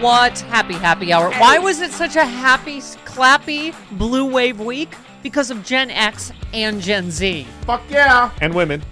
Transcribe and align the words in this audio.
What 0.00 0.38
happy 0.40 0.72
happy 0.74 1.12
hour? 1.12 1.30
Why 1.32 1.58
was 1.58 1.82
it 1.82 1.90
such 1.90 2.16
a 2.16 2.24
happy, 2.24 2.78
clappy 2.78 3.74
blue 3.98 4.24
wave 4.24 4.58
week? 4.58 4.94
Because 5.22 5.50
of 5.50 5.62
Gen 5.62 5.90
X 5.90 6.32
and 6.54 6.80
Gen 6.80 7.10
Z. 7.10 7.46
Fuck 7.66 7.82
yeah. 7.90 8.30
And 8.40 8.54
women. 8.54 8.82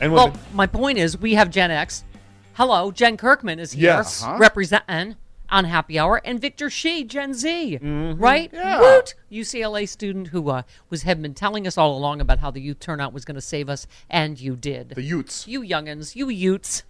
And 0.00 0.12
women. 0.12 0.32
Well, 0.32 0.40
my 0.52 0.68
point 0.68 0.98
is, 0.98 1.18
we 1.18 1.34
have 1.34 1.50
Gen 1.50 1.72
X. 1.72 2.04
Hello, 2.52 2.92
Jen 2.92 3.16
Kirkman 3.16 3.58
is 3.58 3.72
here 3.72 3.84
Yes. 3.90 4.22
Uh-huh. 4.22 4.38
representing 4.38 5.16
on 5.50 5.64
Happy 5.64 5.98
Hour, 5.98 6.20
and 6.24 6.40
Victor 6.40 6.70
Shi, 6.70 7.02
Gen 7.04 7.34
Z, 7.34 7.78
right? 7.82 8.48
Yeah. 8.52 8.80
Woot! 8.80 9.14
UCLA 9.30 9.86
student 9.88 10.28
who 10.28 10.48
uh, 10.48 10.62
was 10.90 11.02
had 11.02 11.20
been 11.20 11.34
telling 11.34 11.66
us 11.66 11.76
all 11.76 11.96
along 11.98 12.20
about 12.20 12.38
how 12.38 12.50
the 12.52 12.60
youth 12.60 12.78
turnout 12.78 13.12
was 13.12 13.24
going 13.24 13.34
to 13.34 13.40
save 13.42 13.68
us, 13.68 13.86
and 14.08 14.40
you 14.40 14.54
did. 14.56 14.90
the 14.90 15.02
Utes. 15.02 15.46
You 15.48 15.60
youngins, 15.60 16.14
you 16.16 16.28
Utes, 16.28 16.84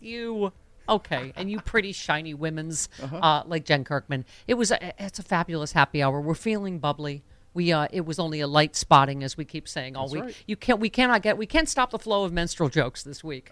you 0.00 0.52
okay, 0.88 1.32
and 1.36 1.50
you 1.50 1.60
pretty 1.60 1.92
shiny 1.92 2.34
women's 2.34 2.88
Uh-huh. 3.02 3.16
uh, 3.16 3.42
like 3.46 3.64
Jen 3.64 3.84
Kirkman. 3.84 4.24
It 4.46 4.54
was 4.54 4.70
a, 4.70 4.92
it's 5.04 5.18
a 5.18 5.22
fabulous 5.22 5.72
happy 5.72 6.02
hour. 6.02 6.20
We're 6.20 6.34
feeling 6.34 6.78
bubbly. 6.78 7.22
We 7.54 7.72
uh, 7.72 7.88
it 7.92 8.04
was 8.06 8.18
only 8.18 8.40
a 8.40 8.46
light 8.46 8.76
spotting, 8.76 9.22
as 9.24 9.36
we 9.36 9.44
keep 9.44 9.66
saying 9.68 9.96
all 9.96 10.08
week. 10.10 10.22
right. 10.22 10.42
You 10.46 10.56
can't 10.56 10.78
we 10.80 10.90
cannot 10.90 11.22
get 11.22 11.36
we 11.38 11.46
can't 11.46 11.68
stop 11.68 11.90
the 11.90 11.98
flow 11.98 12.24
of 12.24 12.32
menstrual 12.32 12.68
jokes 12.68 13.02
this 13.02 13.24
week 13.24 13.50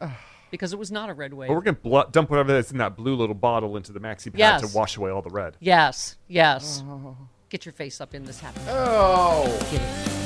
because 0.51 0.73
it 0.73 0.79
was 0.79 0.93
not 0.93 1.09
a 1.11 1.15
red 1.15 1.35
wave. 1.35 1.49
But 1.49 1.55
we're 1.55 1.63
gonna 1.63 1.77
blo- 1.83 2.09
dump 2.13 2.31
whatever 2.31 2.53
that's 2.53 2.71
in 2.71 2.79
that 2.79 2.97
blue 2.97 3.17
little 3.17 3.35
bottle 3.35 3.77
into 3.77 3.93
the 3.93 4.01
maxi 4.01 4.27
pad 4.31 4.39
Yes. 4.39 4.61
to 4.71 4.77
wash 4.77 4.97
away 4.97 5.11
all 5.11 5.23
the 5.23 5.31
red. 5.31 5.57
yes, 5.61 6.17
yes. 6.29 6.85
Get 7.49 7.65
your 7.65 7.73
face 7.73 8.01
up 8.01 8.15
in 8.15 8.25
this 8.25 8.39
happy. 8.41 8.61
Oh. 8.69 10.26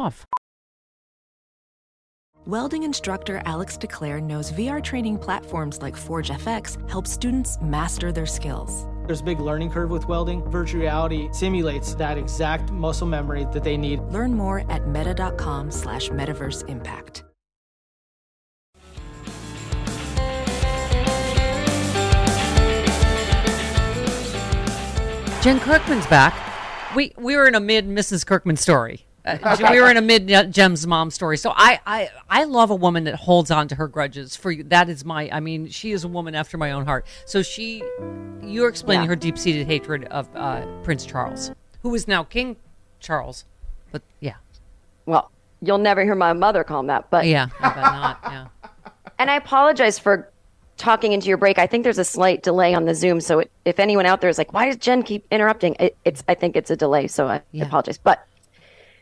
Welding 2.47 2.81
instructor 2.81 3.41
Alex 3.45 3.77
DeClaire 3.77 4.19
knows 4.19 4.51
VR 4.51 4.83
training 4.83 5.19
platforms 5.19 5.79
like 5.79 5.95
Forge 5.95 6.31
FX 6.31 6.89
help 6.89 7.05
students 7.05 7.59
master 7.61 8.11
their 8.11 8.25
skills. 8.25 8.87
There's 9.05 9.21
a 9.21 9.23
big 9.23 9.39
learning 9.39 9.69
curve 9.69 9.91
with 9.91 10.07
welding. 10.07 10.43
Virtual 10.49 10.81
reality 10.81 11.29
simulates 11.31 11.93
that 11.95 12.17
exact 12.17 12.71
muscle 12.71 13.05
memory 13.05 13.45
that 13.53 13.63
they 13.63 13.77
need. 13.77 13.99
Learn 14.05 14.33
more 14.33 14.63
at 14.71 14.87
meta.com 14.87 15.69
slash 15.69 16.09
metaverse 16.09 16.67
impact. 16.67 17.23
Jen 25.43 25.59
Kirkman's 25.59 26.07
back. 26.07 26.33
We 26.95 27.13
we 27.17 27.35
were 27.35 27.47
in 27.47 27.55
a 27.55 27.59
mid 27.59 27.87
Mrs. 27.87 28.25
Kirkman 28.25 28.57
story. 28.57 29.05
Uh, 29.23 29.57
we 29.71 29.79
were 29.79 29.89
in 29.91 29.97
a 29.97 30.01
mid 30.01 30.31
uh, 30.31 30.43
Jen's 30.45 30.85
mom 30.87 31.11
story. 31.11 31.37
So 31.37 31.53
I, 31.55 31.79
I 31.85 32.09
I 32.29 32.43
love 32.45 32.69
a 32.71 32.75
woman 32.75 33.03
that 33.03 33.15
holds 33.15 33.51
on 33.51 33.67
to 33.67 33.75
her 33.75 33.87
grudges. 33.87 34.35
For 34.35 34.51
you, 34.51 34.63
that 34.65 34.89
is 34.89 35.05
my. 35.05 35.29
I 35.31 35.39
mean, 35.39 35.67
she 35.69 35.91
is 35.91 36.03
a 36.03 36.07
woman 36.07 36.33
after 36.35 36.57
my 36.57 36.71
own 36.71 36.85
heart. 36.85 37.05
So 37.25 37.41
she, 37.43 37.83
you're 38.41 38.67
explaining 38.69 39.03
Yeah. 39.03 39.09
her 39.09 39.15
deep 39.15 39.37
seated 39.37 39.67
hatred 39.67 40.05
of 40.05 40.27
uh, 40.35 40.65
Prince 40.83 41.05
Charles, 41.05 41.51
who 41.83 41.93
is 41.93 42.07
now 42.07 42.23
King 42.23 42.55
Charles. 42.99 43.45
But 43.91 44.01
yeah, 44.21 44.35
Well, 45.05 45.29
you'll 45.61 45.77
never 45.77 46.03
hear 46.03 46.15
my 46.15 46.33
mother 46.33 46.63
call 46.63 46.79
him 46.79 46.87
that, 46.87 47.09
but 47.11 47.25
yeah, 47.27 47.47
I 47.59 47.75
not. 47.75 48.19
Yeah. 48.23 48.47
And 49.19 49.29
I 49.29 49.35
apologize 49.35 49.99
for 49.99 50.31
talking 50.77 51.11
into 51.11 51.27
your 51.27 51.37
break. 51.37 51.59
I 51.59 51.67
think 51.67 51.83
there's 51.83 51.99
a 51.99 52.03
slight 52.03 52.41
delay 52.41 52.73
on 52.73 52.85
the 52.85 52.95
Zoom, 52.95 53.21
so 53.21 53.37
it, 53.39 53.51
if 53.65 53.79
anyone 53.79 54.07
out 54.07 54.19
there 54.19 54.31
is 54.31 54.39
like, 54.39 54.51
"Why 54.51 54.65
does 54.65 54.77
Jen 54.77 55.03
keep 55.03 55.27
interrupting?" 55.29 55.75
It, 55.79 55.95
it's 56.05 56.23
I 56.27 56.33
think 56.33 56.55
it's 56.55 56.71
a 56.71 56.75
delay, 56.75 57.05
so 57.05 57.27
I 57.27 57.43
Yeah. 57.51 57.65
apologize. 57.65 57.99
But 57.99 58.25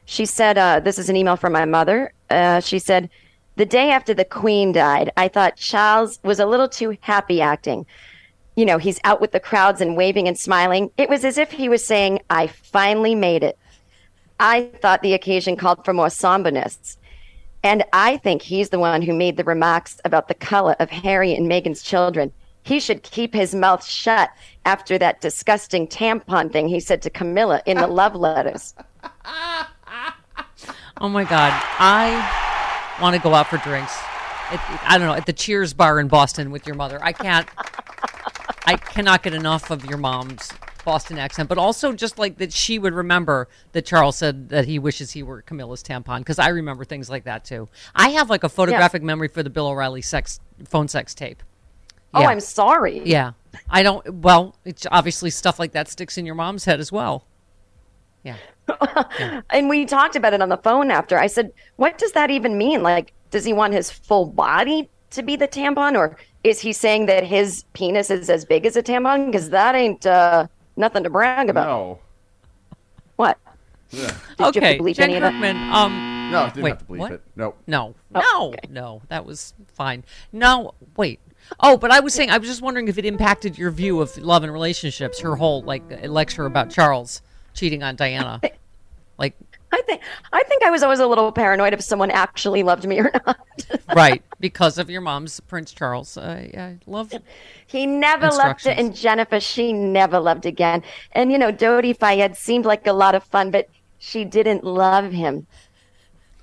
she 0.09 0.25
said, 0.25 0.57
uh, 0.57 0.79
"This 0.79 0.97
is 0.97 1.07
an 1.07 1.15
email 1.15 1.35
from 1.35 1.53
my 1.53 1.65
mother." 1.65 2.11
Uh, 2.31 2.61
she 2.61 2.79
said, 2.79 3.11
"The 3.57 3.65
day 3.65 3.91
after 3.91 4.11
the 4.11 4.25
Queen 4.25 4.71
died, 4.71 5.11
I 5.15 5.27
thought 5.27 5.55
Charles 5.55 6.19
was 6.23 6.39
a 6.39 6.47
little 6.47 6.67
too 6.67 6.97
happy 7.01 7.41
acting." 7.41 7.85
You 8.55 8.65
know, 8.65 8.79
he's 8.79 8.99
out 9.03 9.21
with 9.21 9.33
the 9.33 9.39
crowds 9.39 9.81
and 9.81 9.95
waving 9.95 10.27
and 10.27 10.37
smiling. 10.37 10.89
It 10.97 11.09
was 11.09 11.23
as 11.23 11.37
if 11.37 11.51
he 11.51 11.69
was 11.69 11.85
saying, 11.85 12.21
I 12.29 12.47
finally 12.47 13.13
made 13.13 13.43
it. 13.43 13.57
I 14.39 14.63
thought 14.81 15.03
the 15.03 15.13
occasion 15.13 15.55
called 15.55 15.85
for 15.85 15.93
more 15.93 16.09
somberness. 16.09 16.97
And 17.63 17.85
I 17.93 18.17
think 18.17 18.41
he's 18.41 18.69
the 18.69 18.79
one 18.79 19.03
who 19.03 19.13
made 19.13 19.37
the 19.37 19.43
remarks 19.43 20.01
about 20.05 20.27
the 20.27 20.33
color 20.33 20.75
of 20.79 20.89
Harry 20.89 21.35
and 21.35 21.47
Meghan's 21.47 21.83
children. 21.83 22.33
He 22.63 22.79
should 22.79 23.03
keep 23.03 23.33
his 23.33 23.53
mouth 23.53 23.85
shut 23.85 24.31
after 24.65 24.97
that 24.97 25.21
disgusting 25.21 25.87
tampon 25.87 26.51
thing 26.51 26.67
he 26.67 26.79
said 26.79 27.01
to 27.03 27.09
Camilla 27.09 27.61
in 27.65 27.77
the 27.77 27.87
love 27.87 28.15
letters. 28.15 28.73
Oh 31.01 31.09
my 31.09 31.23
God, 31.23 31.53
I 31.79 32.97
want 33.01 33.15
to 33.15 33.21
go 33.21 33.33
out 33.33 33.47
for 33.47 33.57
drinks 33.57 33.97
at, 34.51 34.83
I 34.85 34.97
don't 34.97 35.07
know 35.07 35.13
at 35.13 35.25
the 35.25 35.33
Cheers 35.33 35.73
bar 35.73 35.99
in 35.99 36.07
Boston 36.07 36.51
with 36.51 36.67
your 36.67 36.75
mother. 36.75 36.99
I 37.01 37.13
can't. 37.13 37.47
I 38.65 38.75
cannot 38.75 39.23
get 39.23 39.33
enough 39.33 39.71
of 39.71 39.85
your 39.85 39.97
mom's 39.97 40.51
Boston 40.83 41.17
accent, 41.17 41.49
but 41.49 41.57
also 41.57 41.93
just 41.93 42.19
like 42.19 42.37
that 42.37 42.51
she 42.53 42.77
would 42.79 42.93
remember 42.93 43.47
that 43.71 43.85
Charles 43.85 44.17
said 44.17 44.49
that 44.49 44.65
he 44.65 44.77
wishes 44.77 45.11
he 45.11 45.23
were 45.23 45.41
Camilla's 45.41 45.83
tampon 45.83 46.19
because 46.19 46.39
I 46.39 46.49
remember 46.49 46.83
things 46.83 47.09
like 47.09 47.23
that 47.23 47.45
too. 47.45 47.69
I 47.95 48.09
have 48.09 48.29
like 48.29 48.43
a 48.43 48.49
photographic 48.49 49.01
memory 49.01 49.27
for 49.27 49.43
the 49.43 49.49
Bill 49.49 49.67
O'Reilly 49.67 50.01
sex 50.01 50.39
phone 50.65 50.87
sex 50.87 51.13
tape. 51.15 51.43
Oh, 52.13 52.23
I'm 52.23 52.39
sorry. 52.39 53.01
Yeah, 53.05 53.33
I 53.69 53.83
don't. 53.83 54.21
Well, 54.21 54.55
it's 54.65 54.85
obviously 54.91 55.29
stuff 55.29 55.59
like 55.59 55.71
that 55.73 55.87
sticks 55.87 56.17
in 56.17 56.25
your 56.25 56.35
mom's 56.35 56.65
head 56.65 56.79
as 56.79 56.91
well. 56.91 57.25
Yeah. 58.23 58.37
And 59.49 59.69
we 59.69 59.85
talked 59.85 60.15
about 60.15 60.33
it 60.33 60.41
on 60.41 60.49
the 60.49 60.57
phone 60.57 60.91
after. 60.91 61.17
I 61.17 61.27
said, 61.27 61.51
"What 61.77 61.97
does 61.97 62.11
that 62.13 62.29
even 62.31 62.57
mean? 62.57 62.83
Like, 62.83 63.13
does 63.31 63.45
he 63.45 63.53
want 63.53 63.73
his 63.73 63.91
full 63.91 64.25
body 64.25 64.89
to 65.11 65.23
be 65.23 65.35
the 65.35 65.47
tampon, 65.47 65.97
or 65.97 66.17
is 66.43 66.59
he 66.59 66.71
saying 66.73 67.07
that 67.07 67.23
his 67.23 67.63
penis 67.73 68.09
is 68.09 68.29
as 68.29 68.45
big 68.45 68.65
as 68.65 68.75
a 68.75 68.83
tampon? 68.83 69.27
Because 69.27 69.49
that 69.49 69.75
ain't 69.75 70.05
uh, 70.05 70.47
nothing 70.77 71.03
to 71.03 71.09
brag 71.09 71.49
about. 71.49 71.67
No. 71.67 71.99
What? 73.15 73.37
Did 73.91 73.99
you 73.99 74.05
have 74.05 74.37
to 74.37 74.59
okay, 74.59 74.77
bleep 74.79 74.95
Jen 74.95 75.09
any 75.09 75.15
of 75.15 75.21
that? 75.23 75.31
Kirkman. 75.31 75.57
Um, 75.73 76.29
No, 76.31 76.43
I 76.43 76.49
didn't 76.49 76.63
wait, 76.63 76.69
have 76.69 76.79
to 76.79 76.85
bleep 76.85 76.97
what? 76.99 77.11
it. 77.13 77.21
Nope. 77.35 77.57
No, 77.65 77.95
Oh, 78.13 78.21
no, 78.21 78.47
okay. 78.49 78.67
no. 78.69 79.01
That 79.09 79.25
was 79.25 79.53
fine. 79.73 80.03
No, 80.31 80.73
wait. 80.95 81.19
Oh, 81.59 81.75
but 81.75 81.89
I 81.89 81.99
was 81.99 82.13
saying, 82.13 82.29
I 82.29 82.37
was 82.37 82.47
just 82.47 82.61
wondering 82.61 82.87
if 82.87 82.99
it 82.99 83.05
impacted 83.05 83.57
your 83.57 83.71
view 83.71 83.99
of 84.01 84.15
love 84.19 84.43
and 84.43 84.53
relationships. 84.53 85.19
Her 85.21 85.35
whole 85.35 85.63
like 85.63 85.81
lecture 86.07 86.45
about 86.45 86.69
Charles 86.69 87.21
cheating 87.53 87.81
on 87.81 87.95
Diana. 87.95 88.39
Like, 89.19 89.35
I 89.71 89.81
think 89.81 90.01
I 90.33 90.41
think 90.43 90.63
I 90.63 90.71
was 90.71 90.81
always 90.81 90.99
a 90.99 91.05
little 91.05 91.31
paranoid 91.31 91.73
if 91.73 91.81
someone 91.81 92.09
actually 92.09 92.63
loved 92.63 92.87
me 92.87 92.99
or 92.99 93.11
not. 93.27 93.37
right, 93.95 94.23
because 94.39 94.77
of 94.77 94.89
your 94.89 95.01
mom's 95.01 95.39
Prince 95.41 95.73
Charles. 95.73 96.17
I, 96.17 96.51
I 96.57 96.77
love. 96.87 97.13
He 97.67 97.85
never 97.85 98.29
loved 98.29 98.65
it, 98.65 98.79
and 98.79 98.95
Jennifer, 98.95 99.39
she 99.39 99.73
never 99.73 100.19
loved 100.19 100.45
again. 100.45 100.81
And 101.11 101.31
you 101.31 101.37
know, 101.37 101.51
Dodi 101.51 101.95
Fayed 101.95 102.35
seemed 102.35 102.65
like 102.65 102.87
a 102.87 102.93
lot 102.93 103.13
of 103.13 103.23
fun, 103.23 103.51
but 103.51 103.69
she 103.99 104.25
didn't 104.25 104.63
love 104.63 105.11
him. 105.11 105.45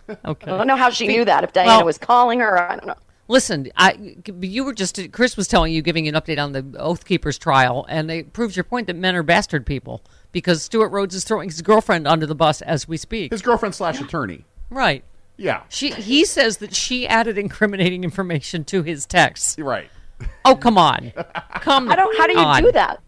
Okay. 0.09 0.53
I 0.53 0.59
don't 0.59 0.69
know 0.69 0.77
how 0.77 0.91
she 0.91 1.09
knew 1.09 1.25
that. 1.25 1.43
If 1.43 1.53
Diana 1.53 1.79
Well- 1.79 1.87
was 1.87 1.99
calling 1.99 2.39
her, 2.41 2.61
I 2.61 2.77
don't 2.77 2.87
know. 2.87 2.95
Listen, 3.29 3.67
I 3.77 4.17
you 4.41 4.63
were 4.63 4.73
just 4.73 5.11
Chris 5.11 5.37
was 5.37 5.49
telling 5.49 5.73
you, 5.73 5.83
giving 5.83 6.05
you 6.05 6.15
an 6.15 6.21
update 6.21 6.41
on 6.41 6.53
the 6.53 6.65
Oath 6.79 7.05
Keepers 7.05 7.39
trial, 7.39 7.85
and 7.89 8.09
it 8.09 8.33
proves 8.33 8.55
your 8.55 8.63
point 8.63 8.87
that 8.87 8.95
men 8.95 9.17
are 9.17 9.25
bastard 9.25 9.67
people 9.67 10.01
because 10.37 10.63
Stewart 10.63 10.93
Rhodes 10.93 11.15
is 11.15 11.25
throwing 11.25 11.49
his 11.49 11.63
girlfriend 11.63 12.07
under 12.07 12.27
the 12.27 12.35
bus 12.35 12.61
as 12.61 12.87
we 12.87 12.99
speak. 12.99 13.33
His 13.33 13.41
girlfriend 13.41 13.75
slash 13.75 14.03
attorney. 14.03 14.45
Right. 14.69 15.03
Yeah. 15.39 15.63
She 15.71 15.93
he 15.93 16.27
says 16.27 16.59
that 16.59 16.75
she 16.75 17.09
added 17.09 17.39
incriminating 17.39 18.05
information 18.05 18.63
to 18.65 18.83
his 18.83 19.07
texts. 19.07 19.57
You're 19.57 19.67
right. 19.67 19.89
Oh 20.45 20.55
come 20.55 20.77
on, 20.77 21.15
come 21.55 21.89
I 21.91 21.97
don't. 21.97 22.15
How 22.19 22.27
do 22.27 22.35
you 22.35 22.39
on. 22.39 22.63
do 22.65 22.73
that? 22.73 23.01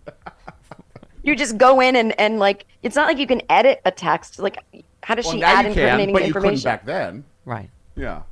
You 1.23 1.37
just 1.37 1.59
go 1.59 1.81
in 1.81 1.97
and 1.97 2.19
and 2.19 2.39
like 2.39 2.65
it's 2.83 2.97
not 2.97 3.07
like 3.09 3.19
you 3.19 3.27
can 3.27 3.43
edit 3.51 3.83
a 3.85 3.91
text. 3.91 4.39
Like, 4.39 4.57
how 5.03 5.15
does 5.15 5.27
Well, 5.27 5.35
she 5.35 5.43
add 5.43 5.67
you 5.67 5.75
can, 5.75 5.83
incriminating 5.83 6.15
but 6.15 6.27
you 6.27 6.33
couldn't 6.33 6.49
information? 6.55 6.65
back 6.65 6.87
then. 6.87 7.25
Right. 7.45 7.69
Yeah. 7.95 8.23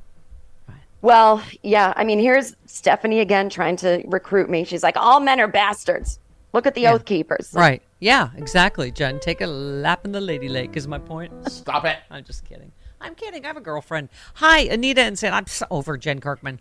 Well, 1.03 1.43
yeah. 1.61 1.93
I 1.95 2.03
mean, 2.03 2.17
here's 2.17 2.55
Stephanie 2.65 3.19
again 3.19 3.49
trying 3.49 3.75
to 3.77 4.01
recruit 4.07 4.49
me. 4.49 4.63
She's 4.63 4.81
like, 4.81 4.97
all 4.97 5.19
men 5.19 5.39
are 5.39 5.47
bastards. 5.47 6.17
Look 6.53 6.65
at 6.65 6.73
the 6.75 6.87
Oath 6.87 7.05
Keepers. 7.05 7.51
Right. 7.53 7.81
Yeah. 7.99 8.29
Exactly. 8.35 8.91
Jen, 8.91 9.19
take 9.19 9.41
a 9.41 9.47
lap 9.47 10.05
in 10.05 10.11
the 10.11 10.21
lady 10.21 10.47
lake 10.49 10.75
is 10.77 10.87
my 10.87 10.97
point. 10.99 11.31
Stop 11.51 11.85
it. 11.85 11.97
I'm 12.09 12.23
just 12.23 12.45
kidding. 12.45 12.71
I'm 13.01 13.13
kidding. 13.15 13.43
I 13.45 13.47
have 13.47 13.57
a 13.57 13.61
girlfriend. 13.61 14.09
Hi, 14.35 14.59
Anita 14.61 15.01
and 15.01 15.19
San. 15.19 15.33
I'm 15.33 15.45
so 15.45 15.65
over 15.69 15.97
Jen 15.97 16.19
Kirkman. 16.19 16.59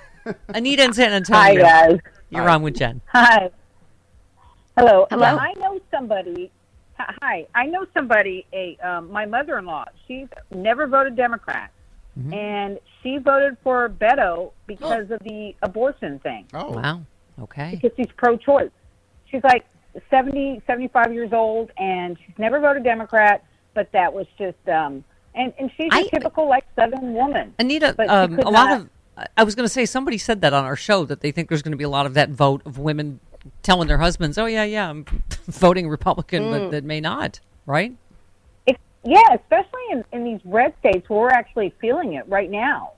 Anita 0.48 0.82
and 0.82 0.94
San 0.94 1.12
Antonio. 1.12 1.64
Hi, 1.64 1.88
guys. 1.88 2.00
You're 2.30 2.48
on 2.48 2.62
with 2.62 2.76
Jen. 2.76 3.00
Hi. 3.12 3.50
Hello. 4.76 5.06
Hello. 5.10 5.22
Yeah, 5.22 5.36
I 5.36 5.52
know 5.54 5.80
somebody. 5.90 6.50
hi- 6.98 7.14
Hi. 7.22 7.46
I 7.54 7.66
know 7.66 7.86
somebody. 7.94 8.44
A 8.52 8.76
um, 8.78 9.10
my 9.12 9.24
mother-in-law. 9.26 9.84
She's 10.06 10.26
never 10.54 10.86
voted 10.86 11.16
Democrat, 11.16 11.70
Mm-hmm. 12.18 12.34
and 12.34 12.78
she 13.00 13.18
voted 13.18 13.56
for 13.62 13.88
Beto 13.88 14.50
because 14.66 15.08
of 15.12 15.20
the 15.20 15.54
abortion 15.62 16.18
thing. 16.18 16.46
Oh. 16.52 16.72
Wow. 16.72 17.02
Okay. 17.40 17.70
Because 17.80 17.92
she's 17.96 18.10
pro-choice. 18.16 18.70
She's 19.30 19.42
like 19.44 19.66
70, 20.10 20.62
75 20.66 21.12
years 21.12 21.32
old, 21.32 21.70
and 21.78 22.16
she's 22.24 22.38
never 22.38 22.60
voted 22.60 22.84
Democrat. 22.84 23.44
But 23.74 23.90
that 23.92 24.12
was 24.12 24.26
just. 24.38 24.56
um 24.68 25.04
and, 25.34 25.52
and 25.58 25.70
she's 25.76 25.92
a 25.92 25.96
I- 25.96 26.08
typical 26.08 26.48
like 26.48 26.64
Southern 26.74 27.12
woman. 27.14 27.54
Anita, 27.58 27.94
um, 28.12 28.38
a 28.40 28.50
lot 28.50 28.52
not- 28.52 28.80
of. 28.80 28.88
I 29.36 29.42
was 29.42 29.56
going 29.56 29.64
to 29.64 29.72
say 29.72 29.84
somebody 29.84 30.16
said 30.16 30.42
that 30.42 30.52
on 30.52 30.64
our 30.64 30.76
show 30.76 31.04
that 31.04 31.20
they 31.22 31.32
think 31.32 31.48
there's 31.48 31.62
going 31.62 31.72
to 31.72 31.76
be 31.78 31.82
a 31.84 31.88
lot 31.88 32.06
of 32.06 32.14
that 32.14 32.30
vote 32.30 32.62
of 32.64 32.78
women 32.78 33.18
telling 33.62 33.88
their 33.88 33.98
husbands, 33.98 34.38
"Oh 34.38 34.46
yeah, 34.46 34.62
yeah, 34.64 34.88
I'm 34.88 35.04
voting 35.46 35.88
Republican," 35.88 36.44
Mm. 36.44 36.50
but 36.52 36.70
that 36.70 36.84
may 36.84 37.00
not. 37.00 37.40
Right? 37.66 37.94
It, 38.66 38.78
yeah, 39.04 39.34
especially 39.34 39.82
in, 39.90 40.04
in 40.12 40.24
these 40.24 40.40
red 40.44 40.72
states 40.80 41.08
where 41.08 41.20
we're 41.20 41.28
actually 41.30 41.74
feeling 41.80 42.14
it 42.14 42.26
right 42.28 42.50
now. 42.50 42.92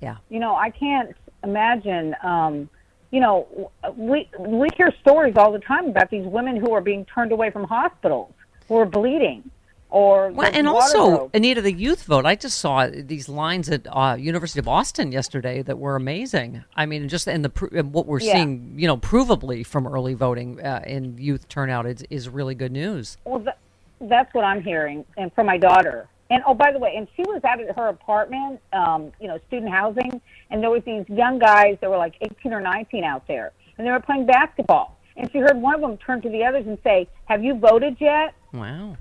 Yeah. 0.00 0.16
You 0.28 0.38
know, 0.40 0.54
I 0.54 0.70
can't 0.70 1.14
imagine. 1.44 2.14
Um, 2.22 2.68
you 3.10 3.20
know, 3.20 3.70
we 3.96 4.28
we 4.38 4.68
hear 4.76 4.92
stories 5.00 5.34
all 5.36 5.52
the 5.52 5.58
time 5.58 5.88
about 5.88 6.10
these 6.10 6.26
women 6.26 6.56
who 6.56 6.72
are 6.72 6.80
being 6.80 7.04
turned 7.06 7.32
away 7.32 7.50
from 7.50 7.64
hospitals 7.64 8.32
who 8.68 8.76
are 8.76 8.86
bleeding, 8.86 9.50
or 9.90 10.30
Well, 10.30 10.48
and 10.52 10.68
also. 10.68 11.28
Anita, 11.34 11.60
the 11.60 11.72
youth 11.72 12.04
vote. 12.04 12.24
I 12.24 12.36
just 12.36 12.58
saw 12.60 12.86
these 12.88 13.28
lines 13.28 13.68
at 13.68 13.86
uh, 13.90 14.16
University 14.18 14.60
of 14.60 14.68
Austin 14.68 15.10
yesterday 15.10 15.62
that 15.62 15.78
were 15.78 15.96
amazing. 15.96 16.62
I 16.76 16.86
mean, 16.86 17.08
just 17.08 17.26
and 17.26 17.44
the 17.44 17.68
and 17.76 17.92
what 17.92 18.06
we're 18.06 18.20
Yeah. 18.20 18.34
seeing, 18.34 18.74
you 18.76 18.86
know, 18.86 18.96
provably 18.96 19.66
from 19.66 19.86
early 19.88 20.14
voting 20.14 20.60
uh, 20.64 20.82
in 20.86 21.18
youth 21.18 21.48
turnout 21.48 21.86
is, 21.86 22.04
is 22.10 22.28
really 22.28 22.54
good 22.54 22.70
news. 22.72 23.18
Well, 23.24 23.40
th- 23.40 23.56
that's 24.02 24.32
what 24.32 24.44
I'm 24.44 24.62
hearing, 24.62 25.04
and 25.16 25.32
from 25.34 25.46
my 25.46 25.58
daughter. 25.58 26.06
And 26.30 26.42
oh, 26.46 26.54
by 26.54 26.70
the 26.72 26.78
way, 26.78 26.94
and 26.96 27.08
she 27.16 27.22
was 27.22 27.42
out 27.44 27.60
at 27.60 27.76
her 27.76 27.88
apartment, 27.88 28.60
um, 28.72 29.10
you 29.20 29.26
know, 29.26 29.38
student 29.48 29.72
housing, 29.72 30.20
and 30.50 30.62
there 30.62 30.70
was 30.70 30.82
these 30.86 31.04
young 31.08 31.38
guys 31.40 31.76
that 31.80 31.90
were 31.90 31.96
like 31.98 32.14
18 32.20 32.52
or 32.52 32.60
19 32.60 33.02
out 33.02 33.26
there, 33.26 33.52
and 33.76 33.86
they 33.86 33.90
were 33.90 34.00
playing 34.00 34.26
basketball. 34.26 34.96
And 35.16 35.30
she 35.32 35.38
heard 35.38 35.56
one 35.56 35.74
of 35.74 35.80
them 35.80 35.98
turn 35.98 36.22
to 36.22 36.28
the 36.28 36.44
others 36.44 36.66
and 36.66 36.78
say, 36.84 37.08
"Have 37.24 37.42
you 37.42 37.54
voted 37.58 37.96
yet?" 38.00 38.32
Wow. 38.52 38.96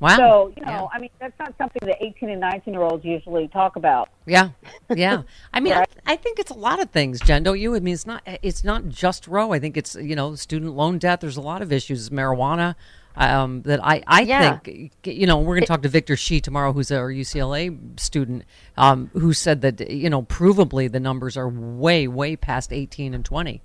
Wow. 0.00 0.16
So 0.16 0.52
you 0.56 0.64
know, 0.64 0.72
Yeah. 0.72 0.86
I 0.92 0.98
mean, 0.98 1.10
that's 1.20 1.38
not 1.38 1.54
something 1.56 1.80
that 1.86 1.96
18 2.04 2.28
and 2.28 2.40
19 2.40 2.74
year 2.74 2.82
olds 2.82 3.04
usually 3.04 3.46
talk 3.46 3.76
about. 3.76 4.08
Yeah, 4.26 4.50
yeah. 4.92 5.22
I 5.54 5.60
mean, 5.60 5.74
I, 5.74 5.84
I 6.04 6.16
think 6.16 6.40
it's 6.40 6.50
a 6.50 6.54
lot 6.54 6.82
of 6.82 6.90
things, 6.90 7.20
Jen. 7.20 7.44
Don't 7.44 7.60
you? 7.60 7.76
I 7.76 7.80
mean, 7.80 7.94
it's 7.94 8.04
not. 8.04 8.20
It's 8.42 8.64
not 8.64 8.88
just 8.88 9.28
Roe. 9.28 9.52
I 9.52 9.60
think 9.60 9.76
it's 9.76 9.94
you 9.94 10.16
know 10.16 10.34
student 10.34 10.74
loan 10.74 10.98
debt. 10.98 11.20
There's 11.20 11.36
a 11.36 11.40
lot 11.40 11.62
of 11.62 11.72
issues. 11.72 12.10
Marijuana. 12.10 12.74
Um, 13.14 13.62
that 13.62 13.84
I, 13.84 14.02
I 14.06 14.22
Yeah. 14.22 14.58
think 14.58 14.90
you 15.04 15.26
know 15.26 15.38
we're 15.38 15.56
going 15.56 15.64
to 15.64 15.68
talk 15.68 15.82
to 15.82 15.88
Victor 15.88 16.16
Shi 16.16 16.40
tomorrow, 16.40 16.72
who's 16.72 16.90
our 16.90 17.10
UCLA 17.10 18.00
student, 18.00 18.44
um, 18.76 19.10
who 19.12 19.32
said 19.32 19.60
that 19.62 19.90
you 19.90 20.08
know 20.08 20.22
provably 20.22 20.90
the 20.90 21.00
numbers 21.00 21.36
are 21.36 21.48
way 21.48 22.08
way 22.08 22.36
past 22.36 22.72
18 22.72 23.12
and 23.14 23.24
20. 23.24 23.60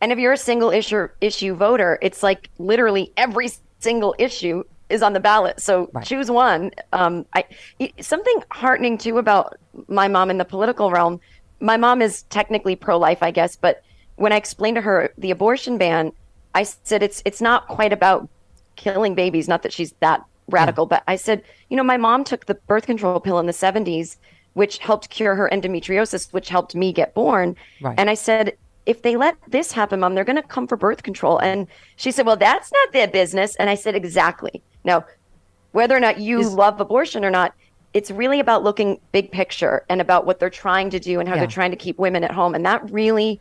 And 0.00 0.12
if 0.12 0.18
you're 0.18 0.32
a 0.32 0.36
single 0.38 0.70
issue 0.70 1.08
issue 1.20 1.54
voter, 1.54 1.98
it's 2.02 2.22
like 2.22 2.50
literally 2.58 3.12
every 3.16 3.50
single 3.80 4.14
issue 4.18 4.64
is 4.88 5.02
on 5.02 5.12
the 5.12 5.20
ballot. 5.20 5.60
So 5.60 5.90
choose 6.04 6.30
one. 6.30 6.72
Um, 6.92 7.26
I 7.34 7.44
something 8.00 8.42
heartening 8.50 8.98
too 8.98 9.18
about 9.18 9.56
my 9.88 10.08
mom 10.08 10.30
in 10.30 10.38
the 10.38 10.44
political 10.44 10.90
realm. 10.90 11.20
My 11.60 11.76
mom 11.76 12.02
is 12.02 12.22
technically 12.24 12.74
pro 12.76 12.98
life, 12.98 13.22
I 13.22 13.30
guess, 13.30 13.56
but 13.56 13.82
when 14.16 14.32
I 14.32 14.36
explained 14.36 14.74
to 14.76 14.80
her 14.82 15.12
the 15.18 15.30
abortion 15.30 15.78
ban, 15.78 16.12
I 16.54 16.64
said 16.64 17.02
it's 17.02 17.22
it's 17.24 17.40
not 17.40 17.68
quite 17.68 17.92
about 17.92 18.28
killing 18.80 19.14
babies. 19.14 19.46
Not 19.46 19.62
that 19.62 19.72
she's 19.72 19.92
that 20.00 20.24
radical, 20.48 20.86
but 20.86 21.04
I 21.06 21.16
said, 21.16 21.42
you 21.68 21.76
know, 21.76 21.84
my 21.84 21.96
mom 21.96 22.24
took 22.24 22.46
the 22.46 22.54
birth 22.54 22.86
control 22.86 23.20
pill 23.20 23.38
in 23.38 23.46
the 23.46 23.52
70s, 23.52 24.16
which 24.54 24.78
helped 24.78 25.10
cure 25.10 25.34
her 25.36 25.48
endometriosis, 25.52 26.32
which 26.32 26.48
helped 26.48 26.74
me 26.74 26.92
get 26.92 27.14
born. 27.14 27.54
Right. 27.80 27.94
And 27.98 28.10
I 28.10 28.14
said, 28.14 28.56
if 28.86 29.02
they 29.02 29.14
let 29.16 29.36
this 29.46 29.70
happen, 29.70 30.00
mom, 30.00 30.14
they're 30.14 30.24
going 30.24 30.42
to 30.42 30.42
come 30.42 30.66
for 30.66 30.76
birth 30.76 31.02
control. 31.02 31.38
And 31.38 31.68
she 31.96 32.10
said, 32.10 32.26
well, 32.26 32.36
that's 32.36 32.72
not 32.72 32.92
their 32.92 33.06
business. 33.06 33.54
And 33.56 33.70
I 33.70 33.74
said, 33.76 33.94
exactly. 33.94 34.62
Now, 34.82 35.04
whether 35.72 35.96
or 35.96 36.00
not 36.00 36.18
you 36.18 36.42
love 36.48 36.80
abortion 36.80 37.24
or 37.24 37.30
not, 37.30 37.54
it's 37.92 38.10
really 38.10 38.40
about 38.40 38.64
looking 38.64 38.98
big 39.12 39.30
picture 39.30 39.84
and 39.88 40.00
about 40.00 40.24
what 40.26 40.40
they're 40.40 40.50
trying 40.50 40.90
to 40.90 40.98
do 40.98 41.20
and 41.20 41.28
how 41.28 41.34
Yeah. 41.34 41.40
they're 41.42 41.48
trying 41.48 41.70
to 41.70 41.76
keep 41.76 41.98
women 41.98 42.24
at 42.24 42.32
home. 42.32 42.54
And 42.54 42.64
that 42.64 42.90
really, 42.90 43.40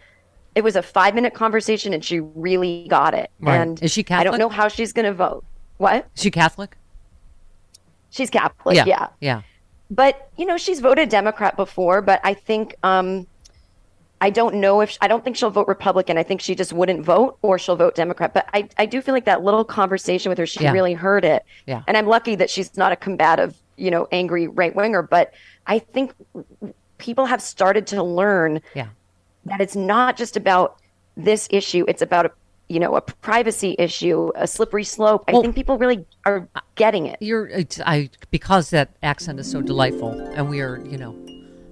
it 0.59 0.63
was 0.63 0.75
a 0.75 0.83
five 0.83 1.15
minute 1.15 1.33
conversation 1.33 1.93
and 1.93 2.05
she 2.05 2.19
really 2.19 2.85
got 2.89 3.13
it. 3.15 3.31
Right. 3.39 3.55
And 3.55 3.81
Is 3.81 3.91
she 3.91 4.03
Catholic? 4.03 4.27
I 4.27 4.29
don't 4.29 4.37
know 4.39 4.49
how 4.49 4.67
she's 4.67 4.93
going 4.93 5.05
to 5.05 5.13
vote. 5.13 5.43
What? 5.77 6.07
Is 6.15 6.21
she 6.21 6.29
Catholic? 6.31 6.77
She's 8.11 8.29
Catholic. 8.29 8.75
yeah, 8.75 8.85
yeah. 8.85 9.07
yeah. 9.21 9.41
but 9.89 10.29
you 10.37 10.45
know 10.45 10.57
she's 10.57 10.79
voted 10.79 11.09
democrat 11.09 11.55
before 11.55 12.01
but 12.01 12.19
i 12.23 12.33
think 12.33 12.75
um 12.83 13.25
i 14.19 14.29
don't 14.29 14.55
know 14.55 14.81
if 14.81 14.97
i 15.01 15.07
don't 15.07 15.23
think 15.23 15.35
she'll 15.37 15.49
vote 15.51 15.67
republican 15.67 16.17
i 16.17 16.23
think 16.23 16.41
she 16.41 16.53
just 16.55 16.73
wouldn't 16.73 17.03
vote 17.05 17.37
or 17.41 17.57
she'll 17.59 17.75
vote 17.75 17.93
democrat 17.95 18.33
but 18.33 18.47
i, 18.53 18.67
I 18.77 18.85
do 18.87 19.01
feel 19.01 19.13
like 19.13 19.25
that 19.25 19.43
little 19.43 19.63
conversation 19.63 20.29
with 20.29 20.37
her 20.39 20.45
she 20.47 20.63
Yeah. 20.63 20.71
really 20.71 20.93
heard 20.93 21.23
it 21.23 21.43
Yeah. 21.67 21.83
and 21.87 21.95
i'm 21.97 22.07
lucky 22.07 22.35
that 22.35 22.49
she's 22.49 22.75
not 22.77 22.91
a 22.91 22.95
combative 22.95 23.55
you 23.77 23.91
know 23.91 24.07
angry 24.11 24.47
right 24.47 24.75
winger 24.75 25.01
but 25.03 25.33
i 25.67 25.77
think 25.79 26.13
people 26.97 27.25
have 27.27 27.41
started 27.41 27.85
to 27.87 28.03
learn 28.03 28.61
Yeah. 28.75 28.87
That 29.49 29.61
it's 29.61 29.75
not 29.75 30.17
just 30.17 30.37
about 30.37 30.77
this 31.17 31.47
issue, 31.51 31.85
it's 31.87 32.01
about 32.01 32.25
a 32.25 32.31
you 32.71 32.79
know, 32.79 32.95
a 32.95 33.01
privacy 33.01 33.75
issue, 33.79 34.29
a 34.35 34.45
slippery 34.45 34.83
slope. 34.83 35.23
I 35.27 35.33
Well- 35.33 35.41
think 35.41 35.55
people 35.55 35.79
really 35.79 36.05
are 36.25 36.47
getting 36.75 37.07
it. 37.07 37.17
You're 37.19 37.47
it's, 37.47 37.79
I 37.83 38.11
because 38.29 38.69
that 38.69 38.89
accent 39.01 39.39
is 39.39 39.49
so 39.49 39.61
delightful, 39.61 40.11
and 40.11 40.49
we 40.49 40.61
are 40.61 40.79
you 40.85 40.97
know 40.97 41.15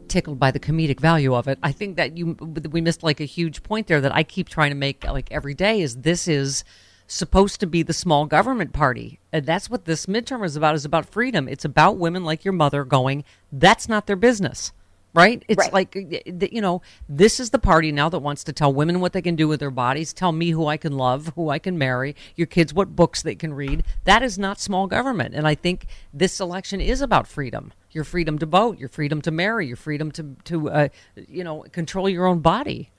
tickled 0.07 0.39
by 0.39 0.49
the 0.49 0.59
comedic 0.59 0.99
value 0.99 1.35
of 1.35 1.47
it. 1.47 1.59
I 1.61 1.71
think 1.71 1.97
that 1.97 2.17
you 2.17 2.33
we 2.71 2.81
missed 2.81 3.03
like 3.03 3.19
a 3.19 3.25
huge 3.25 3.61
point 3.61 3.85
there 3.85 4.01
that 4.01 4.13
I 4.15 4.23
keep 4.23 4.49
trying 4.49 4.71
to 4.71 4.75
make 4.75 5.03
like 5.05 5.31
every 5.31 5.53
day 5.53 5.81
is 5.81 5.97
this 5.97 6.27
is 6.27 6.63
supposed 7.05 7.59
to 7.59 7.67
be 7.67 7.83
the 7.83 7.93
small 7.93 8.25
government 8.25 8.73
party, 8.73 9.19
and 9.31 9.45
that's 9.45 9.69
what 9.69 9.85
this 9.85 10.07
midterm 10.07 10.43
is 10.43 10.55
about. 10.55 10.73
Is 10.73 10.83
about 10.83 11.05
freedom. 11.05 11.47
It's 11.47 11.63
about 11.65 11.97
women 11.97 12.23
like 12.23 12.43
your 12.43 12.53
mother 12.53 12.83
going. 12.83 13.23
That's 13.51 13.87
not 13.87 14.07
their 14.07 14.15
business. 14.15 14.73
Right? 15.13 15.43
It's 15.47 15.57
Right. 15.57 15.73
like, 15.73 15.95
you 15.95 16.61
know, 16.61 16.81
this 17.09 17.39
is 17.39 17.49
the 17.49 17.57
party 17.59 17.91
now 17.91 18.07
that 18.09 18.19
wants 18.19 18.43
to 18.43 18.53
tell 18.53 18.71
women 18.71 18.99
what 18.99 19.13
they 19.13 19.21
can 19.21 19.35
do 19.35 19.47
with 19.47 19.59
their 19.59 19.71
bodies, 19.71 20.13
tell 20.13 20.31
me 20.31 20.51
who 20.51 20.67
I 20.67 20.77
can 20.77 20.93
love, 20.93 21.31
who 21.35 21.49
I 21.49 21.57
can 21.57 21.77
marry, 21.77 22.15
your 22.35 22.45
kids 22.45 22.73
what 22.73 22.95
books 22.95 23.23
they 23.23 23.33
can 23.33 23.53
read. 23.53 23.83
That 24.03 24.21
is 24.21 24.37
not 24.37 24.59
small 24.59 24.85
government. 24.85 25.33
And 25.33 25.47
I 25.47 25.55
think 25.55 25.87
this 26.13 26.39
election 26.39 26.81
is 26.81 27.01
about 27.01 27.27
freedom 27.27 27.73
your 27.97 28.03
freedom 28.03 28.37
to 28.37 28.45
vote, 28.45 28.77
your 28.77 28.89
freedom 28.89 29.21
to 29.23 29.31
marry, 29.31 29.65
your 29.65 29.75
freedom 29.75 30.11
to, 30.11 30.35
to 30.43 30.69
uh, 30.69 30.87
you 31.27 31.43
know, 31.43 31.65
control 31.71 32.07
your 32.07 32.27
own 32.27 32.39
body. 32.39 32.91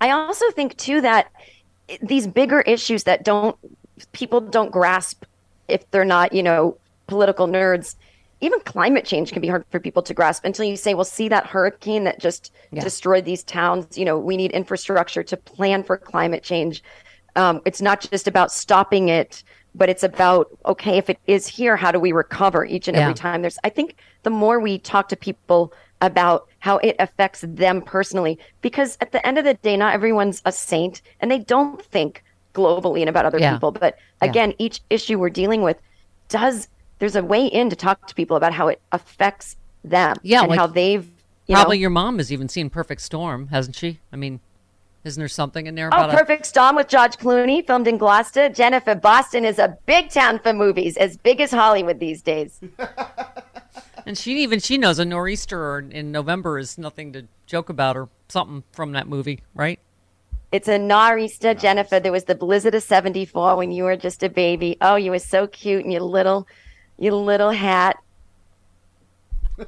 I 0.00 0.10
also 0.10 0.50
think 0.52 0.76
too 0.78 1.02
that 1.02 1.30
these 2.00 2.26
bigger 2.26 2.62
issues 2.62 3.04
that 3.04 3.22
don't 3.22 3.56
people 4.12 4.40
don't 4.40 4.70
grasp 4.70 5.24
if 5.68 5.88
they're 5.90 6.04
not, 6.04 6.32
you 6.32 6.42
know, 6.42 6.78
political 7.06 7.46
nerds. 7.46 7.96
Even 8.40 8.60
climate 8.60 9.04
change 9.04 9.32
can 9.32 9.40
be 9.40 9.48
hard 9.48 9.64
for 9.70 9.80
people 9.80 10.02
to 10.02 10.12
grasp 10.12 10.44
until 10.44 10.66
you 10.66 10.76
say, 10.76 10.92
"Well, 10.94 11.04
see 11.04 11.28
that 11.28 11.46
hurricane 11.46 12.04
that 12.04 12.20
just 12.20 12.52
Yeah. 12.70 12.82
destroyed 12.82 13.24
these 13.24 13.42
towns. 13.42 13.96
You 13.96 14.04
know, 14.04 14.18
we 14.18 14.36
need 14.36 14.52
infrastructure 14.52 15.22
to 15.22 15.36
plan 15.36 15.82
for 15.82 15.96
climate 15.96 16.42
change. 16.42 16.82
Um, 17.34 17.60
it's 17.64 17.80
not 17.80 18.00
just 18.00 18.28
about 18.28 18.52
stopping 18.52 19.08
it, 19.08 19.42
but 19.74 19.88
it's 19.88 20.02
about 20.02 20.48
okay, 20.66 20.98
if 20.98 21.08
it 21.08 21.18
is 21.26 21.46
here, 21.46 21.76
how 21.76 21.90
do 21.92 22.00
we 22.00 22.12
recover 22.12 22.64
each 22.64 22.88
and 22.88 22.96
every 22.96 23.14
time? 23.14 23.42
There's, 23.42 23.58
I 23.64 23.68
think, 23.70 23.96
the 24.22 24.30
more 24.30 24.60
we 24.60 24.78
talk 24.78 25.08
to 25.10 25.16
people 25.16 25.72
about 26.02 26.46
how 26.58 26.76
it 26.78 26.96
affects 26.98 27.42
them 27.46 27.80
personally, 27.80 28.38
because 28.60 28.98
at 29.00 29.12
the 29.12 29.26
end 29.26 29.38
of 29.38 29.44
the 29.44 29.54
day, 29.54 29.76
not 29.78 29.94
everyone's 29.94 30.42
a 30.44 30.52
saint, 30.52 31.00
and 31.20 31.30
they 31.30 31.38
don't 31.38 31.82
think 31.82 32.22
globally 32.54 33.00
and 33.00 33.08
about 33.08 33.24
other 33.24 33.38
Yeah. 33.38 33.52
people. 33.52 33.70
But 33.70 33.96
Yeah. 34.22 34.28
again, 34.28 34.54
each 34.58 34.80
issue 34.90 35.18
we're 35.18 35.30
dealing 35.30 35.62
with 35.62 35.78
does. 36.28 36.68
There's 36.98 37.16
a 37.16 37.22
way 37.22 37.46
in 37.46 37.70
to 37.70 37.76
talk 37.76 38.06
to 38.06 38.14
people 38.14 38.36
about 38.36 38.52
how 38.52 38.68
it 38.68 38.80
affects 38.92 39.56
them 39.84 40.16
Yeah, 40.22 40.40
and 40.42 40.50
like 40.50 40.58
how 40.58 40.66
they've 40.66 41.08
you 41.46 41.54
Probably 41.54 41.76
know, 41.78 41.82
your 41.82 41.90
mom 41.90 42.18
has 42.18 42.32
even 42.32 42.48
seen 42.48 42.70
Perfect 42.70 43.00
Storm, 43.02 43.48
hasn't 43.48 43.76
she? 43.76 44.00
I 44.12 44.16
mean, 44.16 44.40
isn't 45.04 45.20
there 45.20 45.28
something 45.28 45.66
in 45.68 45.76
there 45.76 45.86
Oh, 45.92 45.96
about 45.96 46.10
a- 46.10 46.16
Perfect 46.16 46.44
Storm 46.46 46.74
with 46.74 46.88
George 46.88 47.16
Clooney, 47.18 47.64
filmed 47.64 47.86
in 47.86 47.98
Gloucester. 47.98 48.48
Jennifer, 48.48 48.96
Boston 48.96 49.44
is 49.44 49.60
a 49.60 49.78
big 49.86 50.10
town 50.10 50.40
for 50.40 50.52
movies, 50.52 50.96
as 50.96 51.16
big 51.16 51.40
as 51.40 51.52
Hollywood 51.52 52.00
these 52.00 52.22
days. 52.22 52.60
And 54.06 54.16
she 54.16 54.40
even 54.44 54.60
she 54.60 54.78
knows 54.78 55.00
a 55.00 55.04
nor'easter 55.04 55.80
in 55.80 56.12
November 56.12 56.60
is 56.60 56.78
nothing 56.78 57.12
to 57.14 57.26
joke 57.46 57.68
about 57.68 57.96
or 57.96 58.08
something 58.28 58.62
from 58.70 58.92
that 58.92 59.08
movie, 59.08 59.42
right? 59.52 59.80
It's 60.52 60.68
a 60.68 60.78
nor'easter, 60.78 61.54
Jennifer. 61.54 61.98
There 61.98 62.12
was 62.12 62.22
the 62.24 62.36
blizzard 62.36 62.76
of 62.76 62.84
'74 62.84 63.56
when 63.56 63.72
you 63.72 63.82
were 63.82 63.96
just 63.96 64.22
a 64.22 64.28
baby. 64.28 64.76
Oh, 64.80 64.94
you 64.94 65.10
were 65.10 65.18
so 65.18 65.48
cute 65.48 65.84
in 65.84 65.90
your 65.90 66.02
little, 66.02 66.46
your 66.98 67.14
little 67.14 67.50
hat. 67.50 67.96